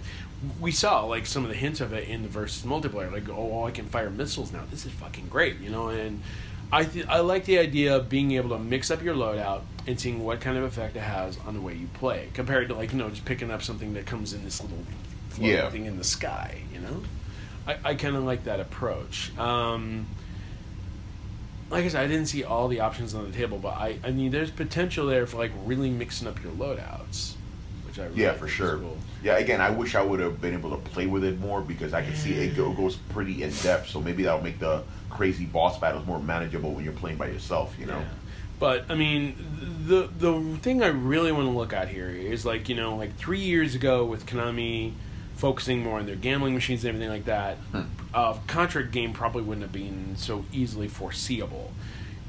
[0.60, 3.12] We saw like some of the hints of it in the versus multiplayer.
[3.12, 4.64] Like, oh, I can fire missiles now.
[4.72, 5.90] This is fucking great, you know.
[5.90, 6.22] And
[6.72, 10.00] I th- I like the idea of being able to mix up your loadout and
[10.00, 12.92] seeing what kind of effect it has on the way you play, compared to like
[12.94, 14.78] you know just picking up something that comes in this little
[15.38, 15.70] Yeah.
[15.70, 16.62] thing in the sky.
[16.74, 17.04] You know,
[17.68, 19.38] I, I kind of like that approach.
[19.38, 20.08] Um,
[21.70, 24.12] like I said, I didn't see all the options on the table, but I I
[24.12, 27.34] mean there's potential there for like really mixing up your loadouts,
[27.86, 28.78] which I really Yeah, for sure.
[28.78, 28.98] cool.
[29.24, 31.94] Yeah, again, I wish I would have been able to play with it more because
[31.94, 33.90] I can see it go, goes pretty in depth.
[33.90, 37.76] So maybe that'll make the crazy boss battles more manageable when you're playing by yourself.
[37.80, 38.00] You know.
[38.00, 38.06] Yeah.
[38.60, 39.36] But I mean,
[39.88, 43.16] the the thing I really want to look at here is like you know, like
[43.16, 44.94] three years ago with Konami
[45.36, 47.82] focusing more on their gambling machines and everything like that, hmm.
[48.14, 51.72] uh, a Contra game probably wouldn't have been so easily foreseeable.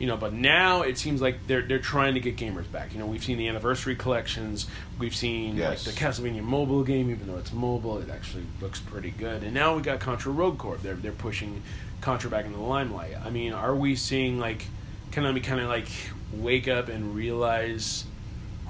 [0.02, 2.92] You know, but now it seems like they're they're trying to get gamers back.
[2.92, 4.66] You know, we've seen the anniversary collections,
[4.98, 5.86] we've seen Yes.
[5.86, 9.44] like the Castlevania mobile game, even though it's mobile, it actually looks pretty good.
[9.44, 10.82] And now we got Contra Rogue Corp.
[10.82, 11.62] They're they're pushing
[12.00, 13.14] Contra back into the limelight.
[13.24, 14.66] I mean, are we seeing like
[15.12, 15.86] can Konami kind of like
[16.32, 18.04] wake up and realize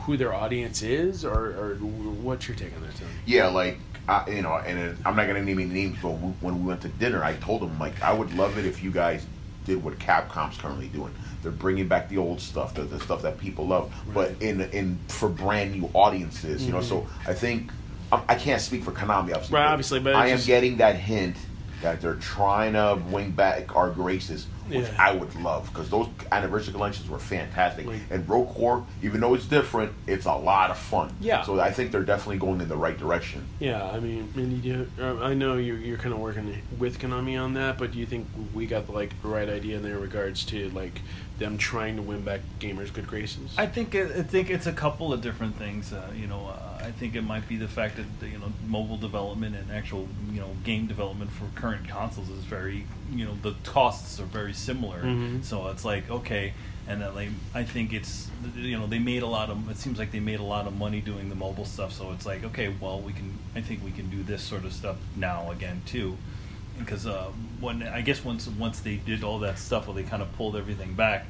[0.00, 3.10] who their audience is, or, or what's your take on that, Tony?
[3.24, 6.60] Yeah, like I, you know, and it, I'm not gonna name any names, but when
[6.60, 9.24] we went to dinner, I told him like I would love it if you guys
[9.64, 11.14] did what Capcom's currently doing.
[11.42, 14.98] They're bringing back the old stuff, the, the stuff that people love, but in in
[15.08, 16.64] for brand new audiences.
[16.64, 16.84] You know, Mhm.
[16.88, 17.70] so I think
[18.12, 19.54] I, I can't speak for Konami, obviously.
[19.56, 21.36] Right, obviously, but I am just- getting that hint
[21.82, 24.94] that they're trying to wing back our graces, which Yeah.
[25.00, 27.88] I would love because those anniversary collections were fantastic.
[28.08, 31.12] And Rogue Corp, even though it's different, it's a lot of fun.
[31.20, 31.42] Yeah.
[31.42, 33.44] So I think they're definitely going in the right direction.
[33.58, 37.42] Yeah, I mean, and you uh, I know you're, you're kind of working with Konami
[37.42, 40.44] on that, but do you think we got the like right idea in their regards
[40.46, 41.00] to like
[41.42, 43.52] them trying to win back gamers' good graces?
[43.58, 45.92] I think it, I think it's a couple of different things.
[45.92, 48.96] Uh, you know, uh, I think it might be the fact that you know mobile
[48.96, 53.54] development and actual you know game development for current consoles is very you know the
[53.64, 55.02] costs are very similar.
[55.02, 55.44] Mhm.
[55.44, 56.54] So it's like okay,
[56.86, 59.98] and then like I think it's you know they made a lot of it seems
[59.98, 61.92] like they made a lot of money doing the mobile stuff.
[61.92, 64.72] So it's like okay, well we can I think we can do this sort of
[64.72, 66.16] stuff now again too
[66.78, 67.30] because uh,
[67.60, 70.56] when I guess once once they did all that stuff, well, they kind of pulled
[70.56, 71.26] everything back.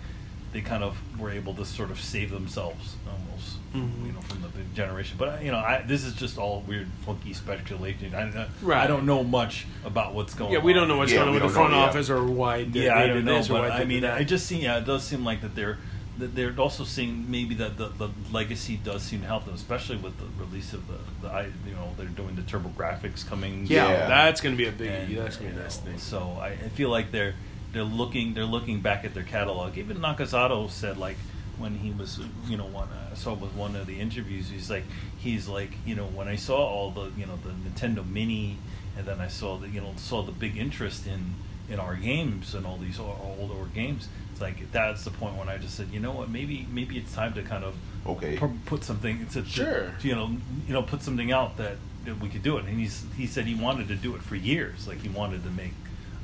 [0.52, 4.06] They kind of were able to sort of save themselves almost, from, Mhm.
[4.06, 5.16] you know, from the big generation.
[5.18, 8.14] But you know, I, this is just all weird, funky speculation.
[8.14, 8.84] I, I, Right.
[8.84, 10.48] I don't know much about what's going.
[10.48, 10.52] On.
[10.52, 12.98] Yeah, we don't know what's going on with the front office or why they, Yeah,
[12.98, 14.20] I did don't know, this but I mean, that.
[14.20, 15.78] it just seem yeah, it does seem like that they're that
[16.18, 20.14] they're also seeing maybe that the, the legacy does seem to help them, especially with
[20.18, 23.66] the release of the, the I you know they're doing the TurboGrafx coming.
[23.66, 24.08] Yeah, Yeah.
[24.08, 25.98] that's gonna be a big- And, that's gonna be a nice know, thing.
[25.98, 27.34] So I, I feel like they're
[27.72, 29.78] they're looking they're looking back at their catalog.
[29.78, 31.16] Even Nakazato said like
[31.58, 34.68] when he was you know one I uh, saw with one of the interviews he's
[34.70, 34.84] like
[35.18, 38.56] he's like you know when I saw all the you know the Nintendo Mini
[38.96, 41.34] and then I saw the you know saw the big interest in
[41.70, 44.08] in our games and all these o- older games.
[44.42, 47.14] It's like that's the point when I just said, you know what, maybe maybe it's
[47.14, 47.74] time to kind of
[48.06, 49.92] okay pu- put something to, to- Sure.
[50.02, 50.30] you know
[50.66, 52.64] you know put something out that, that we could do it.
[52.64, 55.50] And he's he said he wanted to do it for years, like he wanted to
[55.50, 55.72] make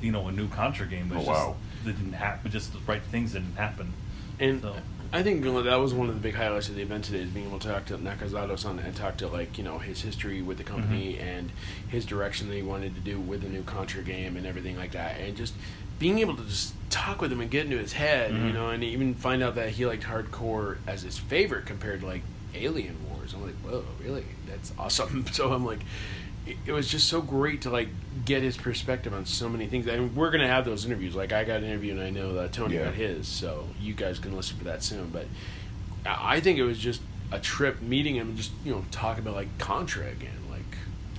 [0.01, 1.57] you know a new Contra game, but Oh, it's just, wow.
[1.87, 2.51] it didn't happen.
[2.51, 3.93] Just the right things didn't happen.
[4.41, 4.77] And So-
[5.11, 7.21] I think you know, that was one of the big highlights of the event today
[7.21, 10.43] is being able to talk to Nakazato-san and talk to like you know his history
[10.43, 11.27] with the company Mm-hmm.
[11.29, 11.51] and
[11.89, 14.93] his direction that he wanted to do with the new Contra game and everything like
[14.93, 15.55] that, and just
[15.99, 18.55] being able to just talk with him and get into his head, you Mhm.
[18.55, 22.07] know, and even find out that he liked Hard Corps as his favorite compared to
[22.07, 22.23] like
[22.55, 23.35] Alien Wars.
[23.35, 24.25] I'm like, whoa, really?
[24.47, 25.27] That's awesome.
[25.33, 25.81] So I'm like.
[26.67, 27.89] it- was just so great to like
[28.25, 29.87] get his perspective on so many things.
[29.87, 31.15] I mean, we're gonna have those interviews.
[31.15, 32.85] Like I got an interview, and I know that Tony Yeah.
[32.87, 33.29] got his.
[33.29, 35.11] So you guys can listen for that soon.
[35.11, 35.27] But
[36.07, 39.23] I I think it was just a trip meeting him and just you know talking
[39.25, 40.31] about like Contra again.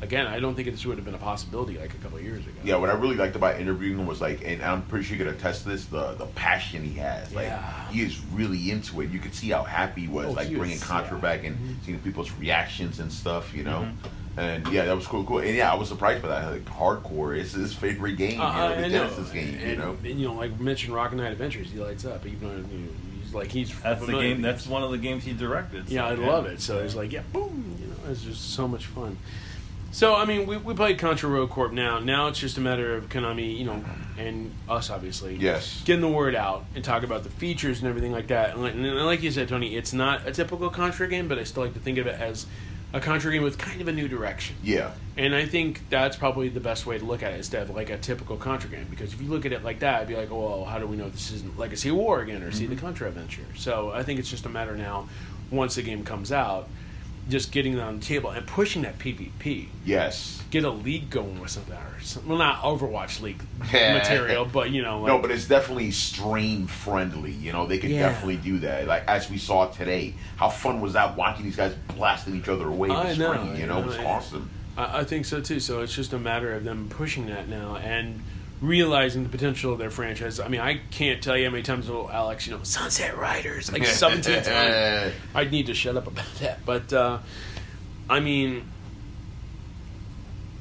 [0.01, 2.23] Like again, I don't think this would have been a possibility like a couple of
[2.23, 2.55] years ago.
[2.63, 5.23] Yeah, what I really liked about interviewing him was like, and I'm pretty sure you
[5.25, 7.33] could attest to this, the the passion he has.
[7.33, 7.89] Like, Yeah.
[7.89, 9.09] he is really into it.
[9.09, 11.21] You could see how happy he was, Oh, like he bringing was- Contra yeah.
[11.21, 13.53] back and seeing people's reactions and stuff.
[13.53, 13.89] You know,
[14.37, 15.39] and yeah, that was cool, cool.
[15.39, 16.51] And yeah, I was surprised by that.
[16.51, 18.39] Like, Hard Corps is his favorite game.
[18.39, 18.89] Uh, you know, the I.
[18.89, 19.55] Genesis game.
[19.55, 22.25] And, you know, and, you know, like mentioned Rocket Knight Adventures, he lights up.
[22.25, 22.87] Even though you know,
[23.21, 24.41] he's like he's That's the game.
[24.41, 25.89] That's one of the games he directed.
[25.89, 26.61] so, Yeah, I love it.
[26.61, 29.17] So it's like, yeah, boom, you know, it's just so much fun.
[29.91, 31.99] So I mean, we, we played Contra Rogue Corp now.
[31.99, 33.83] Now it's just a matter of Konami, you know,
[34.17, 35.81] and us obviously, Yes.
[35.83, 38.51] getting the word out and talk about the features and everything like that.
[38.51, 41.43] And like, and like you said, Tony, it's not a typical Contra game, but I
[41.43, 42.45] still like to think of it as
[42.93, 44.55] a Contra game with kind of a new direction.
[44.63, 47.75] yeah, And I think that's probably the best way to look at it instead of
[47.75, 48.87] like a typical Contra game.
[48.89, 50.87] Because if you look at it like that, I'd be like, oh, well, how do
[50.87, 52.85] we know this isn't Legacy of War again or see the mm-hmm.
[52.85, 53.45] Contra adventure?
[53.55, 55.07] So I think it's just a matter now,
[55.51, 56.67] once the game comes out,
[57.29, 59.67] just getting it on the table and pushing that PvP.
[59.85, 60.35] yes.
[60.51, 61.75] Get a league going with something.
[61.75, 63.39] Or some, well, not Overwatch League
[63.71, 67.31] material, but you know, like, no, but it's definitely stream friendly.
[67.31, 68.09] You know, they could Yeah.
[68.09, 68.87] definitely do that.
[68.87, 72.67] Like as we saw today, how fun was that watching these guys blasting each other
[72.67, 73.57] away I with know, screen?
[73.57, 74.49] You know, it was and- awesome.
[74.75, 75.59] I, I think so too.
[75.59, 78.19] So it's just a matter of them pushing that now and
[78.61, 80.39] realizing the potential of their franchise.
[80.39, 83.71] I mean, I can't tell you how many times little Alex, you know, Sunset Riders,
[83.71, 85.13] like 17 times.
[85.33, 86.65] I'd need to shut up about that.
[86.65, 87.19] But, uh,
[88.09, 88.69] I mean,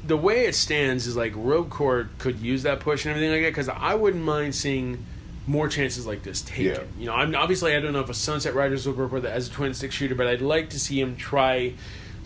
[0.06, 3.42] the way it stands is like Rogue Corp could use that push and everything like
[3.42, 5.04] that because I wouldn't mind seeing
[5.46, 6.64] more chances like this taken.
[6.64, 6.82] Yeah.
[6.98, 9.30] You know, I'm obviously I don't know if a Sunset Riders will work with it
[9.30, 11.74] as a twin stick shooter, but I'd like to see him try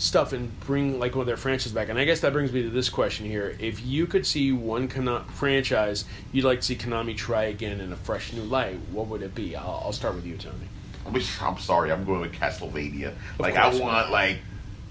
[0.03, 1.89] stuff and bring like one of their franchises back.
[1.89, 4.89] And I guess that brings me to this question here: If you could see one
[4.89, 9.07] Kana- franchise you'd like to see Konami try again in a fresh new light, what
[9.07, 9.55] would it be?
[9.57, 10.57] I'll, I'll start with you, Tony.
[11.07, 13.15] I'm, I'm sorry, I'm going with Castlevania.
[13.39, 13.77] Like course.
[13.77, 14.39] I want like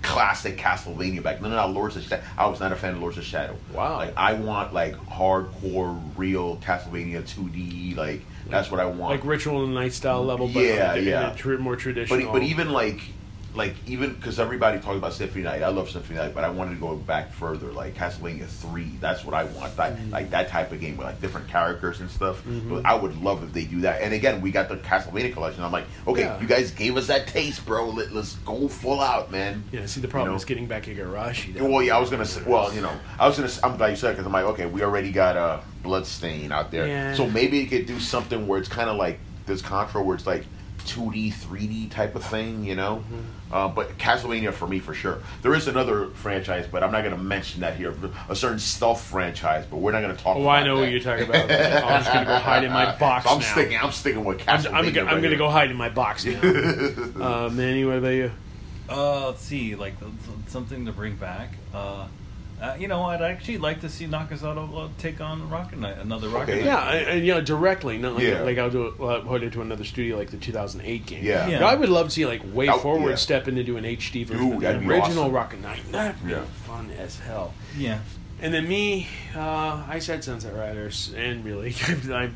[0.01, 1.41] classic Castlevania back.
[1.41, 2.23] No, no, no, Lords of Shadow.
[2.37, 3.55] I was not a fan of Lords of Shadow.
[3.73, 3.97] Wow.
[3.97, 7.95] Like I want like hardcore, real Castlevania 2D.
[7.95, 9.11] Like that's what I want.
[9.11, 11.33] Like ritual and night style level, but Yeah, a yeah.
[11.35, 12.19] tr- more traditional.
[12.25, 13.01] but but even like
[13.53, 16.75] like even because everybody talks about Symphony Night, I love Symphony Night, but I wanted
[16.75, 18.91] to go back further, like Castlevania Three.
[19.01, 20.09] That's what I want, that, Mm-hmm.
[20.11, 22.41] like that type of game with like different characters and stuff.
[22.69, 24.01] But I would love if they do that.
[24.01, 25.63] And again, we got the Castlevania collection.
[25.63, 26.39] I'm like, okay, Yeah.
[26.39, 27.89] you guys gave us that taste, bro.
[27.89, 29.63] Let, let's go full out, man.
[29.71, 30.37] Yeah, see, the problem You know?
[30.37, 31.59] is getting back Igarashi.
[31.59, 32.43] Well, yeah, I was gonna say.
[32.45, 33.51] Well, you know, I was gonna.
[33.63, 36.71] I'm glad you said because I'm like, okay, we already got a uh, Bloodstain out
[36.71, 37.13] there, Yeah.
[37.15, 40.25] so maybe it could do something where it's kind of like this Contra, where it's
[40.27, 40.45] like
[40.81, 42.97] 2D, 3D type of thing, you know.
[42.97, 43.53] Mm-hmm.
[43.53, 45.19] Uh, but Castlevania for me, for sure.
[45.41, 47.93] There is another franchise, but I'm not gonna mention that here.
[48.29, 50.37] A certain stealth franchise, but we're not gonna talk.
[50.37, 50.81] Oh, about I know that.
[50.83, 51.43] what you're talking about.
[51.51, 53.45] I'm just gonna go hide in my box I'm now.
[53.45, 53.77] sticking.
[53.77, 54.73] I'm sticking with I'm, Castlevania.
[54.73, 56.39] I'm, go- I'm gonna go hide in my box now.
[57.19, 58.31] uh, Manny, what about you?
[58.89, 61.49] Uh, let's see, like th- th- something to bring back.
[61.73, 62.07] Uh,
[62.61, 66.29] uh, you know, I'd actually like to see Nakazato uh, take on Rocket Knight, another
[66.29, 66.65] Rocket Knight.
[66.65, 68.41] Yeah, and, and, you know, directly, not like, Yeah.
[68.41, 71.23] like I'll do it, uh, put it to another studio like the 2008 game.
[71.23, 71.47] Yeah.
[71.47, 71.65] Yeah.
[71.65, 73.15] I would love to see like WayForward yeah.
[73.15, 75.33] step in to do an HD version Ooh, of the that'd original awesome.
[75.33, 75.81] Rocket Knight.
[75.91, 76.43] That'd be Yeah.
[76.67, 77.53] fun as hell.
[77.75, 77.99] Yeah.
[78.41, 81.75] And then me, uh, I said Sunset Riders, and really,
[82.11, 82.35] I'm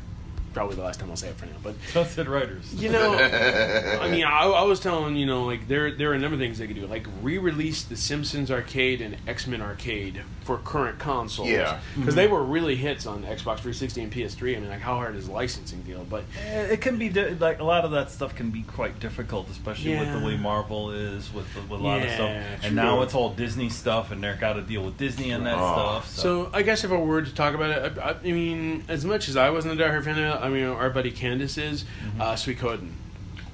[0.56, 1.52] probably the last time I'll say it for now.
[1.62, 2.72] But Sunset Riders.
[2.74, 3.14] You know,
[4.00, 6.40] I mean, I, I was telling you know, like there there are a number of
[6.40, 10.98] things they could do, like re-release the Simpsons arcade and X Men arcade for current
[10.98, 11.48] consoles.
[11.48, 11.78] Yeah.
[11.96, 12.16] because Mhm.
[12.16, 14.56] they were really hits on Xbox 360 and PS3.
[14.56, 16.06] I mean, like how hard is the licensing deal?
[16.08, 18.98] But Eh, It can be di- like a lot of that stuff can be quite
[19.00, 22.30] difficult, especially with the way Marvel is with, with a lot of stuff.
[22.30, 25.44] Yeah, And now it's all Disney stuff, and they're got to deal with Disney and
[25.46, 26.08] that stuff.
[26.08, 28.84] So, So I guess if I were to talk about it, I, I, I mean,
[28.88, 31.58] as much as I wasn't a diehard fan of it, I mean, our buddy Candace
[31.58, 32.20] is Mm-hmm.
[32.20, 32.90] uh, Suikoden.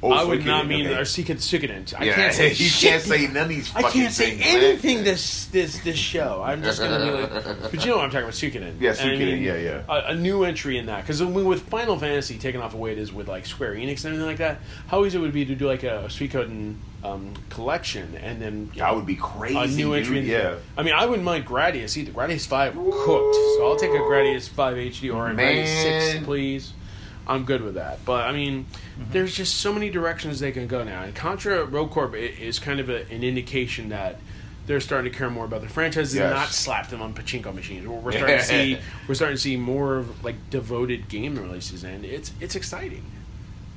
[0.04, 0.96] Oh, I would not mean okay.
[0.98, 1.36] or Suikoden.
[1.36, 1.94] Suikoden.
[1.96, 2.90] I Yeah, can't say you shit.
[2.90, 4.64] can't say none of these I can't say things, man.
[4.64, 6.42] anything this this this show.
[6.44, 8.80] I'm just gonna be like, but you know what I'm talking about, Suikoden.
[8.80, 9.82] Yeah, And I Suikoden, mean, yeah, yeah.
[9.88, 12.98] A, a new entry in that because with Final Fantasy taking off the way it
[12.98, 15.54] is with like Square Enix and everything like that, how easy it would be to
[15.54, 16.74] do like a Suikoden
[17.04, 19.56] um, collection and then you That know, would be crazy.
[19.56, 20.16] a new entry.
[20.22, 20.56] dude, yeah.
[20.76, 22.10] I mean, I wouldn't mind Gradius either.
[22.10, 26.72] Gradius Five cooked, so I'll take a Gradius Five HD or a Gradius Six, please.
[27.32, 28.04] I'm good with that.
[28.04, 29.12] But I mean, Mm-hmm.
[29.12, 31.02] there's just so many directions they can go now.
[31.02, 34.18] And Contra Rogue Corp is kind of a, an indication that
[34.66, 36.34] they're starting to care more about the franchises and Yes.
[36.34, 37.86] not slap them on pachinko machines.
[37.88, 41.84] We're we're starting to see we're starting to see more of like devoted game releases,
[41.84, 43.04] and it's it's exciting.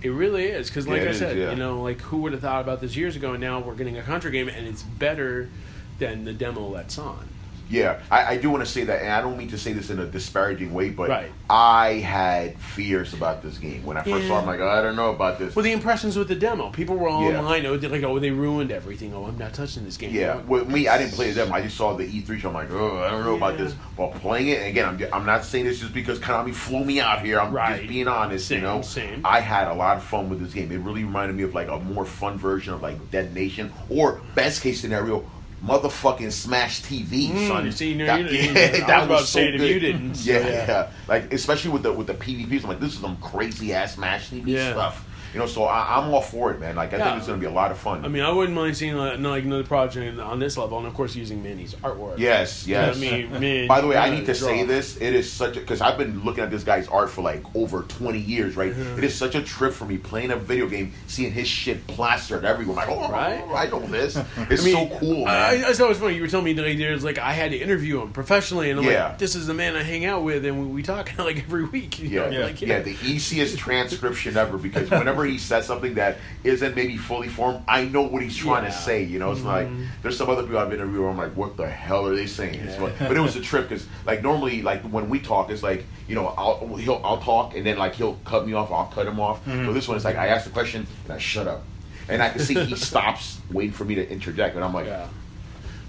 [0.01, 1.49] It really is because, like Yeah, it I is, said, yeah.
[1.51, 3.31] you know, like who would have thought about this years ago?
[3.31, 5.49] And now we're getting a Contra game, and it's better
[5.97, 7.27] than the demo that's on.
[7.69, 9.89] Yeah, I, I do want to say that, and I don't mean to say this
[9.89, 11.31] in a disparaging way, but Right.
[11.49, 14.37] I had fears about this game when I first saw.
[14.37, 14.41] it.
[14.41, 15.55] I'm like, oh, I don't know about this.
[15.55, 17.39] Well, the impressions with the demo, people were all Yeah.
[17.39, 17.65] online.
[17.65, 19.13] Oh, they're like, oh, they ruined everything.
[19.13, 20.13] Oh, I'm not touching this game.
[20.13, 21.51] Yeah, with me, I didn't play them.
[21.53, 22.49] I just saw the E3 show.
[22.49, 23.73] I'm like, oh, I don't know about this.
[23.97, 26.99] But playing it, and again, I'm, I'm not saying this just because Konami flew me
[26.99, 27.39] out here.
[27.39, 27.77] I'm Right.
[27.77, 28.81] just being honest, Same, you know.
[28.81, 29.21] same.
[29.25, 30.71] I had a lot of fun with this game.
[30.71, 34.21] It really reminded me of like a more fun version of like Dead Nation, or
[34.35, 35.23] best case scenario,
[35.63, 37.71] motherfucking Smash TV, Mm, son.
[37.71, 39.61] see, you that, you- you- yeah, I was that was so good.
[39.61, 40.67] you didn't, so, yeah, yeah.
[40.67, 42.63] yeah, like especially with the with the PvPs.
[42.63, 44.71] I'm like, this is some crazy ass Smash TV Yeah.
[44.73, 45.05] stuff.
[45.35, 46.77] You know, so I, I'm all for it, man.
[46.77, 47.03] Like, I Yeah.
[47.07, 48.05] think it's gonna be a lot of fun.
[48.05, 50.93] I mean, I wouldn't mind seeing like, like another project on this level, and of
[50.93, 52.19] course using Manny's artwork.
[52.19, 52.95] Yes, yes.
[52.95, 54.47] I mean, man, By the way, I need to draw.
[54.47, 54.95] say this.
[54.95, 57.81] It is such a because I've been looking at this guy's art for like over
[57.81, 58.73] twenty years, right?
[58.73, 58.97] Mhm.
[58.97, 62.45] It is such a trip for me playing a video game, seeing his shit plastered
[62.45, 62.79] everywhere.
[62.87, 63.43] I'm like, oh, Right?
[63.53, 64.15] I know this.
[64.49, 65.65] It's I mean, so cool, I, man.
[65.65, 66.15] I, I thought it was funny.
[66.15, 68.85] You were telling me that there's like I had to interview him professionally, and I'm
[68.85, 69.07] Yeah.
[69.09, 71.65] like, this is the man I hang out with, and we, we talk like every
[71.65, 71.99] week.
[72.01, 76.17] yeah, know, yeah, like, yeah, the easiest transcription ever because whenever he says something that
[76.43, 78.69] isn't maybe fully formed, I know what he's trying Yeah.
[78.69, 79.03] to say.
[79.03, 79.87] You know, it's like Mhm.
[80.01, 81.01] there's some other people I've interviewed.
[81.01, 82.61] Where I'm like, what the hell are they saying?
[82.65, 82.81] Yeah.
[82.81, 85.83] like- but it was a trip because like normally like when we talk, it's like
[86.07, 89.07] you know I'll he'll I'll talk and then like he'll cut me off, I'll cut
[89.07, 89.43] him off.
[89.45, 89.65] Mhm.
[89.67, 91.63] But this one is like I ask the question and I shut up,
[92.09, 94.87] and I can see he stops waiting for me to interject, and I'm like,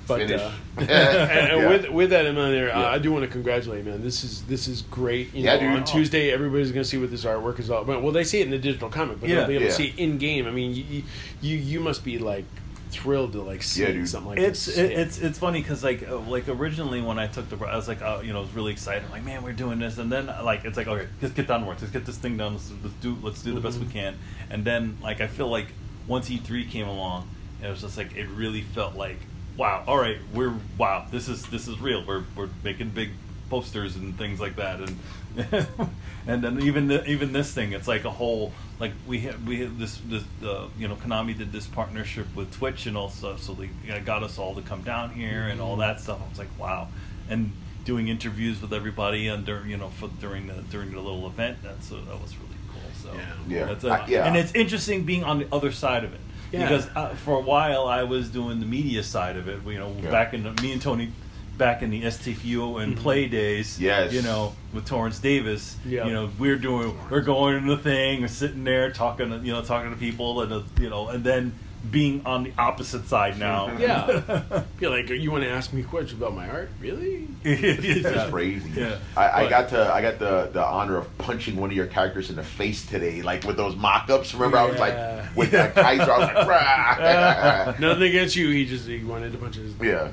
[0.06, 0.40] But finish.
[0.40, 1.68] uh, and, and Yeah.
[1.68, 2.88] with with that in mind, there, uh, Yeah.
[2.90, 4.02] I do want to congratulate man.
[4.02, 5.34] This is this is great.
[5.34, 5.76] You Yeah, know, dude.
[5.76, 8.02] on Tuesday, everybody's going to see what this artwork is all about.
[8.02, 9.36] Well, they see it in the digital comic, but Yeah.
[9.36, 9.70] they'll be able Yeah.
[9.70, 10.46] to see it in game.
[10.46, 11.02] I mean, you,
[11.40, 12.44] you you must be like
[12.90, 14.08] thrilled to like see Yeah, dude.
[14.08, 14.78] something like it's this.
[14.78, 17.88] it, it's it's funny because like uh, like originally when I took the I was
[17.88, 20.10] like uh, you know I was really excited I'm like man we're doing this and
[20.10, 22.52] then like it's like okay let's get down to work let's get this thing done
[22.54, 23.90] let's, let's do let's do the best we Mhm.
[23.90, 24.14] can
[24.50, 25.66] and then like I feel like
[26.06, 27.28] once E3 came along
[27.62, 29.18] it was just like it really felt like
[29.56, 32.04] wow all right we're wow this is this is real.
[32.06, 33.10] We're we're making big
[33.48, 34.80] posters and things like that.
[34.80, 34.98] And
[36.26, 39.60] and then even the, even this thing it's like a whole like we had we
[39.60, 43.40] had this this uh, you know Konami did this partnership with Twitch and all stuff.
[43.42, 46.20] So they uh, got us all to come down here and all that stuff.
[46.24, 46.88] I was like wow.
[47.28, 47.52] And
[47.84, 51.58] doing interviews with everybody under you know for during the during the little event.
[51.62, 52.82] That's uh, that was really cool.
[53.02, 53.14] So
[53.48, 53.66] Yeah.
[53.66, 54.26] that's, uh, I- yeah.
[54.26, 56.20] and it's interesting being on the other side of it
[56.52, 56.68] Yeah.
[56.68, 59.60] because uh, for a while I was doing the media side of it.
[59.66, 60.10] You know, Yeah.
[60.10, 61.10] back in the, me and Tony.
[61.58, 64.12] Back in the STFU and play days, Yes.
[64.12, 66.04] you know, with Torrance Davis, Yeah.
[66.06, 69.54] you know, we're doing, we're going to the thing, we're sitting there talking, to, you
[69.54, 71.54] know, talking to people, and uh, you know, and then
[71.90, 74.42] being on the opposite side now, Yeah.
[74.80, 76.70] You're like, you want to ask me questions about my art?
[76.80, 77.26] Really?
[77.42, 78.28] That's yeah.
[78.30, 78.70] crazy.
[78.74, 78.98] Yeah.
[79.16, 82.30] I, I got to I got the the honor of punching one of your characters
[82.30, 84.34] in the face today, like with those mock-ups.
[84.34, 84.94] Remember, I was like
[85.36, 86.10] with that Kaiser.
[86.12, 87.74] I was like, Rah!
[87.78, 88.50] Nothing against you.
[88.50, 89.74] He just he wanted a bunch of his.
[89.80, 90.08] yeah,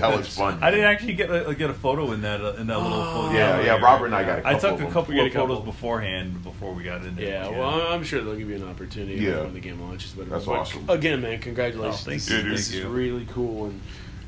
[0.00, 0.58] that was fun.
[0.62, 3.32] I didn't actually get a, get a photo in that uh, in that little photo.
[3.34, 5.26] Yeah, yeah, Robert and I got a I couple took of a couple We got
[5.26, 5.56] of a couple.
[5.56, 7.26] photos beforehand before we got in there.
[7.26, 9.42] Yeah, well, I'm sure they'll give you an opportunity Yeah.
[9.42, 10.12] when the game launches.
[10.12, 10.84] But That's but awesome.
[10.98, 12.02] Again, man, congratulations.
[12.02, 12.88] Oh, thank this you, this thank is you.
[12.88, 13.80] really cool, and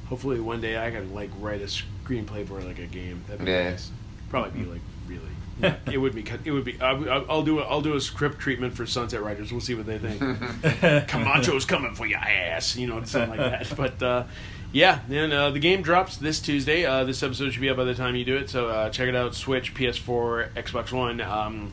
[0.09, 3.23] hopefully one day I can like write a screenplay for like a game.
[3.29, 3.71] That'd be Yeah.
[3.71, 3.91] nice.
[4.31, 5.21] Probably be like really.
[5.61, 6.25] Yeah, it would be.
[6.45, 6.81] It would be.
[6.81, 7.59] I'll, I'll do.
[7.59, 9.53] A, I'll do a script treatment for Sunset Riders.
[9.53, 10.18] We'll see what they think.
[11.09, 12.77] Camacho's coming for your ass.
[12.77, 13.77] You know, something like that.
[13.77, 14.25] But uh,
[14.73, 16.87] yeah, then uh, the game drops this Tuesday.
[16.87, 18.49] Uh, this episode should be up by the time you do it.
[18.49, 21.21] So uh, check it out: Switch, PS4, Xbox One.
[21.21, 21.71] Um,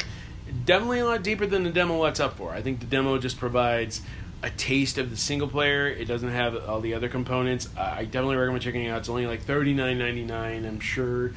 [0.65, 2.51] definitely a lot deeper than the demo lets up for.
[2.51, 4.01] I think the demo just provides
[4.43, 5.87] a taste of the single player.
[5.87, 7.69] It doesn't have all the other components.
[7.77, 8.99] I definitely recommend checking it out.
[8.99, 10.65] It's only like thirty nine ninety nine.
[10.65, 11.31] I'm sure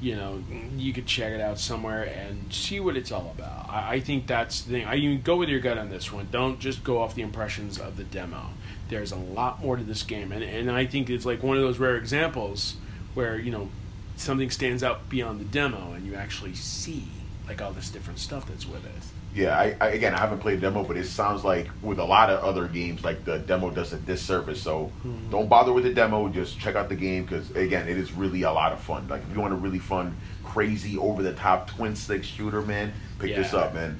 [0.00, 0.42] you know
[0.76, 3.70] you could check it out somewhere and see what it's all about.
[3.70, 4.84] I, I think that's the thing.
[4.84, 6.28] I you go with your gut on this one.
[6.30, 8.50] Don't just go off the impressions of the demo.
[8.88, 11.62] There's a lot more to this game, and and I think it's like one of
[11.62, 12.76] those rare examples
[13.14, 13.68] where you know
[14.16, 17.04] something stands out beyond the demo, and you actually see
[17.48, 19.11] like all this different stuff that's with it.
[19.34, 22.28] Yeah, I, I again I haven't played demo, but it sounds like with a lot
[22.28, 24.60] of other games, like the demo does a disservice.
[24.62, 25.30] So Mm-hmm.
[25.30, 26.28] don't bother with the demo.
[26.28, 29.08] Just check out the game because again, it is really a lot of fun.
[29.08, 30.14] Like if you want a really fun,
[30.44, 33.98] crazy, over the top twin stick shooter, man, pick this up, man.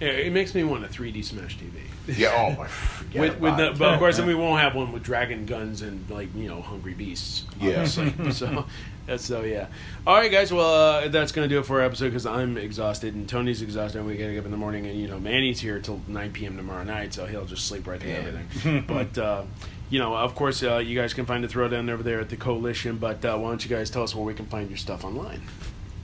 [0.00, 1.72] Yeah, it makes me want a 3D Smash TV.
[2.06, 2.32] Yeah.
[2.34, 2.66] Oh my.
[2.66, 5.82] forget with, with the, but of course, then we won't have one with dragon guns
[5.82, 7.44] and like you know hungry beasts.
[7.60, 7.84] Yeah.
[8.32, 8.64] so
[9.06, 9.66] that's so yeah.
[10.06, 10.52] All right, guys.
[10.52, 13.98] Well, uh, that's gonna do it for our episode because I'm exhausted and Tony's exhausted
[13.98, 16.32] and we gotta get up in the morning and you know Manny's here till 9
[16.32, 16.56] p.m.
[16.56, 18.84] tomorrow night, so he'll just sleep right through everything.
[18.88, 19.42] but uh,
[19.90, 22.36] you know, of course, uh, you guys can find the throwdown over there at the
[22.36, 22.96] coalition.
[22.96, 25.42] But uh, why don't you guys tell us where we can find your stuff online?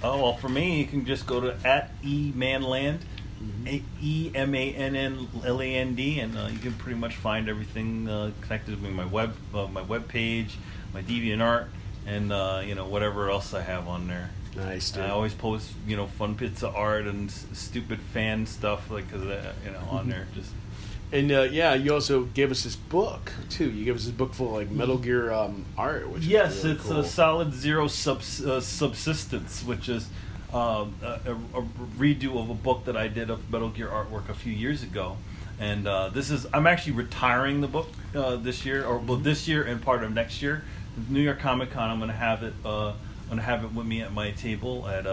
[0.02, 2.98] Oh well, for me, you can just go to at emannland,
[4.02, 7.16] E M A N N L A N D, and uh, you can pretty much
[7.16, 10.56] find everything uh, connected with my web uh, my web page,
[10.94, 11.66] my DeviantArt,
[12.06, 14.30] and uh, you know whatever else I have on there.
[14.56, 14.90] Nice.
[14.90, 15.02] Dude.
[15.04, 19.10] I always post you know fun bits of art and s- stupid fan stuff like
[19.10, 20.50] 'cause, uh, you know on there just.
[21.12, 23.70] And uh, yeah, you also gave us this book too.
[23.70, 26.76] You gave us this book full of like Metal Gear um, art, which yes, really
[26.76, 26.98] it's cool.
[27.00, 30.08] a solid zero subs, uh, subsistence, which is
[30.56, 31.62] um, a, a,
[31.98, 35.18] redo of a book that I did of Metal Gear artwork a few years ago.
[35.60, 39.46] And uh, this is I'm actually retiring the book uh, this year, or well, this
[39.46, 40.64] year and part of next year.
[41.08, 42.54] New York Comic Con, I'm going to have it.
[42.64, 42.96] Uh, I'm
[43.26, 45.06] going to have it with me at my table at.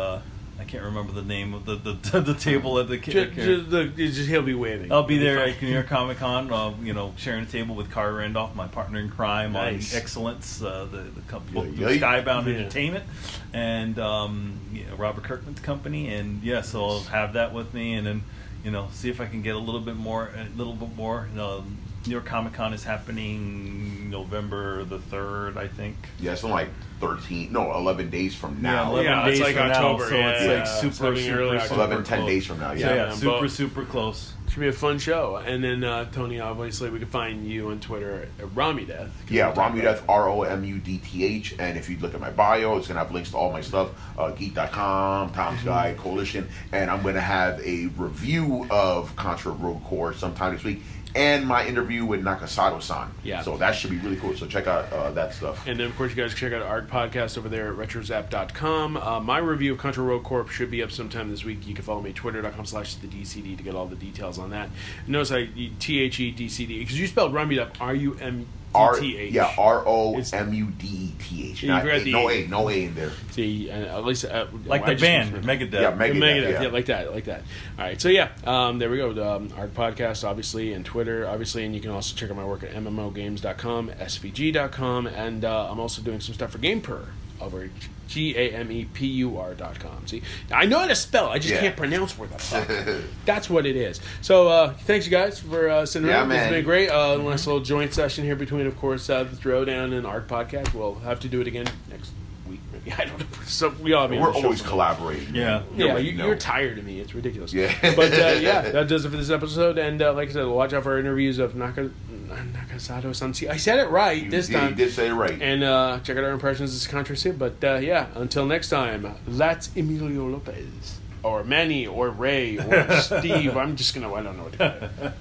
[0.60, 2.97] I can't remember the name of the the, the table at the.
[2.97, 4.91] Just, just, just he'll be waving.
[4.91, 7.89] I'll be there at New York Comic Con, uh, you know, sharing a table with
[7.89, 9.93] Khary Randolph, my partner in crime Nice.
[9.93, 11.97] on Excellence, uh, the, the company, Yeah, yeah.
[11.99, 12.54] Skybound Yeah.
[12.60, 13.06] Entertainment,
[13.51, 16.14] and um, you know, Robert Kirkman's company.
[16.14, 18.24] And yeah, so I'll have that with me, and then
[18.64, 21.28] you know, see if I can get a little bit more, a little bit more.
[21.32, 21.64] You know,
[22.06, 25.95] New York Comic Con is happening November the third, I think.
[26.20, 28.89] Yeah, it's only like thirteen, no, eleven days from now.
[28.91, 31.24] eleven Yeah, it's like from October, now, so yeah, it's yeah, like it's super, happening
[31.26, 32.30] super, early super 11, 10 close.
[32.30, 32.72] days from now.
[32.74, 32.88] Yeah, Yeah.
[32.95, 34.34] yeah, Yeah, super, but- super close.
[34.49, 35.38] Should be a fun show.
[35.38, 39.10] And then uh, Tony, obviously, we can find you on Twitter at Rami Death.
[39.28, 41.56] Yeah, Romudeth, R O M U D T H.
[41.58, 43.62] And if you look at my bio, it's going to have links to all my
[43.62, 45.99] stuff uh, Geek.com, Tom's Mm-hmm.
[45.99, 46.47] Coalition.
[46.72, 50.84] And I'm going to have a review of Contra Rogue Corp sometime this week
[51.16, 53.11] and my interview with Nakasato san.
[53.24, 53.41] Yeah.
[53.41, 54.36] So that should be really cool.
[54.36, 55.68] So check out uh, that stuff.
[55.68, 58.97] And then, of course, you guys can check out our podcast over there at retrozap.com.
[58.97, 61.68] Uh, my review of Contra Rogue Corp should be up sometime this week.
[61.68, 64.49] You can follow me at twitter.com slash the DCD to get all the details on
[64.51, 64.70] that.
[65.07, 65.49] Notice I
[65.80, 68.99] T H E D C D because you spelled Rummy up R U M R,
[68.99, 69.34] D T H.
[69.34, 71.63] yeah, R O M U D E T H.
[71.63, 72.34] You Not forgot A, the no A.
[72.43, 73.11] A, no A in there.
[73.32, 75.74] See, uh, at least uh, Like I the band, Megadeth.
[75.74, 76.61] Yeah, Megadeth, Megadeth, yeah.
[76.63, 77.41] yeah, like that, like that.
[77.78, 79.09] All right, so yeah, um, there we go.
[79.11, 82.63] Um, our podcast, obviously, and Twitter, obviously, and you can also check out my work
[82.63, 87.07] at MMOgames.com, SVG.com, and uh, I'm also doing some stuff for GamePur
[87.41, 87.69] over
[88.07, 90.05] G A M E P U R dot com.
[90.07, 90.21] See,
[90.51, 91.61] I know how to spell, I just Yeah.
[91.61, 92.67] can't pronounce where the fuck.
[93.25, 93.99] That's what it is.
[94.21, 96.31] So, uh, thanks you guys for uh, sitting Yeah, around.
[96.31, 96.51] It's man.
[96.51, 96.89] been great.
[96.89, 100.73] Uh, Nice little joint session here between, of course, uh, the Throwdown and Art Podcast.
[100.73, 102.11] We'll have to do it again next
[102.47, 102.59] week.
[102.86, 103.25] Yeah, I don't know.
[103.45, 105.34] So we all be We're always collaborating.
[105.34, 105.63] Yeah.
[105.75, 106.27] Yeah, right, you, no.
[106.27, 106.99] you're tired of me.
[106.99, 107.51] It's ridiculous.
[107.53, 107.73] Yeah.
[107.95, 109.77] but uh, yeah, that does it for this episode.
[109.79, 111.89] And uh, like I said, watch out for our interviews of Naka,
[112.36, 113.49] Sansi.
[113.49, 114.69] I said it right this yeah, time.
[114.71, 115.41] you did say it right.
[115.41, 117.38] And uh, check out our impressions of Contra Soup.
[117.38, 120.99] But uh, yeah, until next time, that's Emilio Lopez.
[121.23, 123.55] Or Manny, or Ray, or Steve.
[123.55, 125.13] I'm just gonna, I don't know what to call it.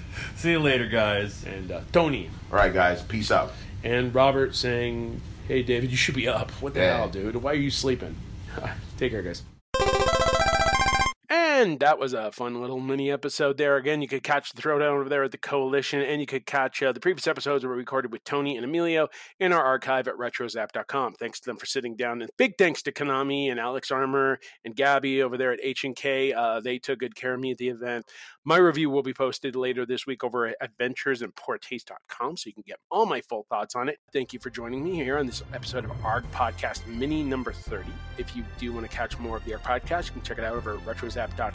[0.36, 1.44] See you later, guys.
[1.44, 2.28] And uh, Tony.
[2.50, 3.02] All right, guys.
[3.02, 3.52] Peace out.
[3.82, 6.50] And Robert saying, hey, David, you should be up.
[6.60, 6.96] What the Yeah.
[6.98, 7.36] hell, dude?
[7.36, 8.14] Why are you sleeping?
[8.98, 9.42] Take care, guys.
[11.58, 13.78] And that was a fun little mini episode there.
[13.78, 16.80] Again, you could catch the throwdown over there at the Coalition, and you could catch
[16.84, 19.08] uh, the previous episodes were recorded with Tony and Emilio
[19.40, 21.14] in our archive at retrozap.com.
[21.14, 24.76] Thanks to them for sitting down, and big thanks to Konami and Alex Armour and
[24.76, 26.32] Gabby over there at H and K.
[26.32, 28.06] Uh, they took good care of me at the event.
[28.44, 32.78] My review will be posted later this week over at adventuresinpoortaste.com, so you can get
[32.88, 33.98] all my full thoughts on it.
[34.12, 37.90] Thank you for joining me here on this episode of ARG Podcast Mini number 30.
[38.16, 40.44] If you do want to catch more of the ARG Podcast, you can check it
[40.44, 41.47] out over at retrozap.com.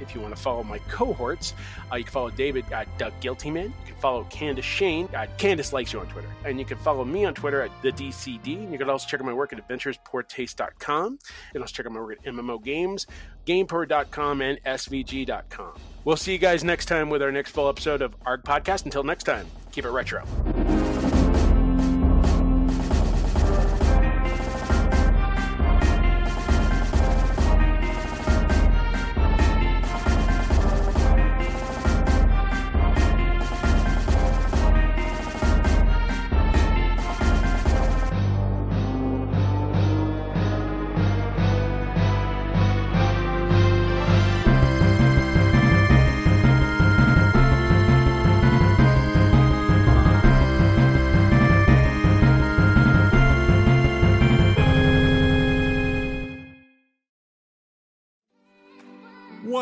[0.00, 1.54] If you want to follow my cohorts,
[1.90, 3.64] uh, you can follow David at Doug Guiltyman.
[3.64, 6.28] You can follow Candace Shane at Candace Likes You on Twitter.
[6.44, 8.64] And you can follow me on Twitter at the DCD.
[8.64, 11.18] And you can also check out my work at adventurespoortaste.com.
[11.52, 13.06] Can also check out my work at MMO Games,
[13.46, 15.72] GamePur.com, and SVG.com.
[16.04, 18.84] We'll see you guys next time with our next full episode of ARG Podcast.
[18.84, 20.24] Until next time, keep it retro.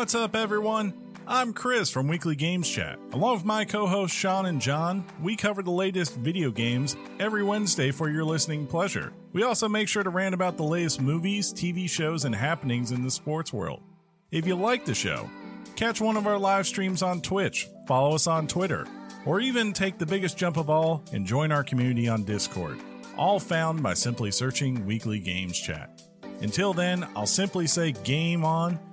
[0.03, 0.93] What's up, everyone?
[1.25, 2.99] I'm Chris from Weekly Games Chat.
[3.13, 7.41] Along with my co hosts Sean and John, we cover the latest video games every
[7.41, 9.13] Wednesday for your listening pleasure.
[9.31, 13.01] We also make sure to rant about the latest movies, TV shows, and happenings in
[13.01, 13.79] the sports world.
[14.29, 15.29] If you like the show,
[15.77, 18.85] catch one of our live streams on Twitch, follow us on Twitter,
[19.25, 22.77] or even take the biggest jump of all and join our community on Discord.
[23.17, 26.01] All found by simply searching Weekly Games Chat.
[26.41, 28.77] Until then, I'll simply say game on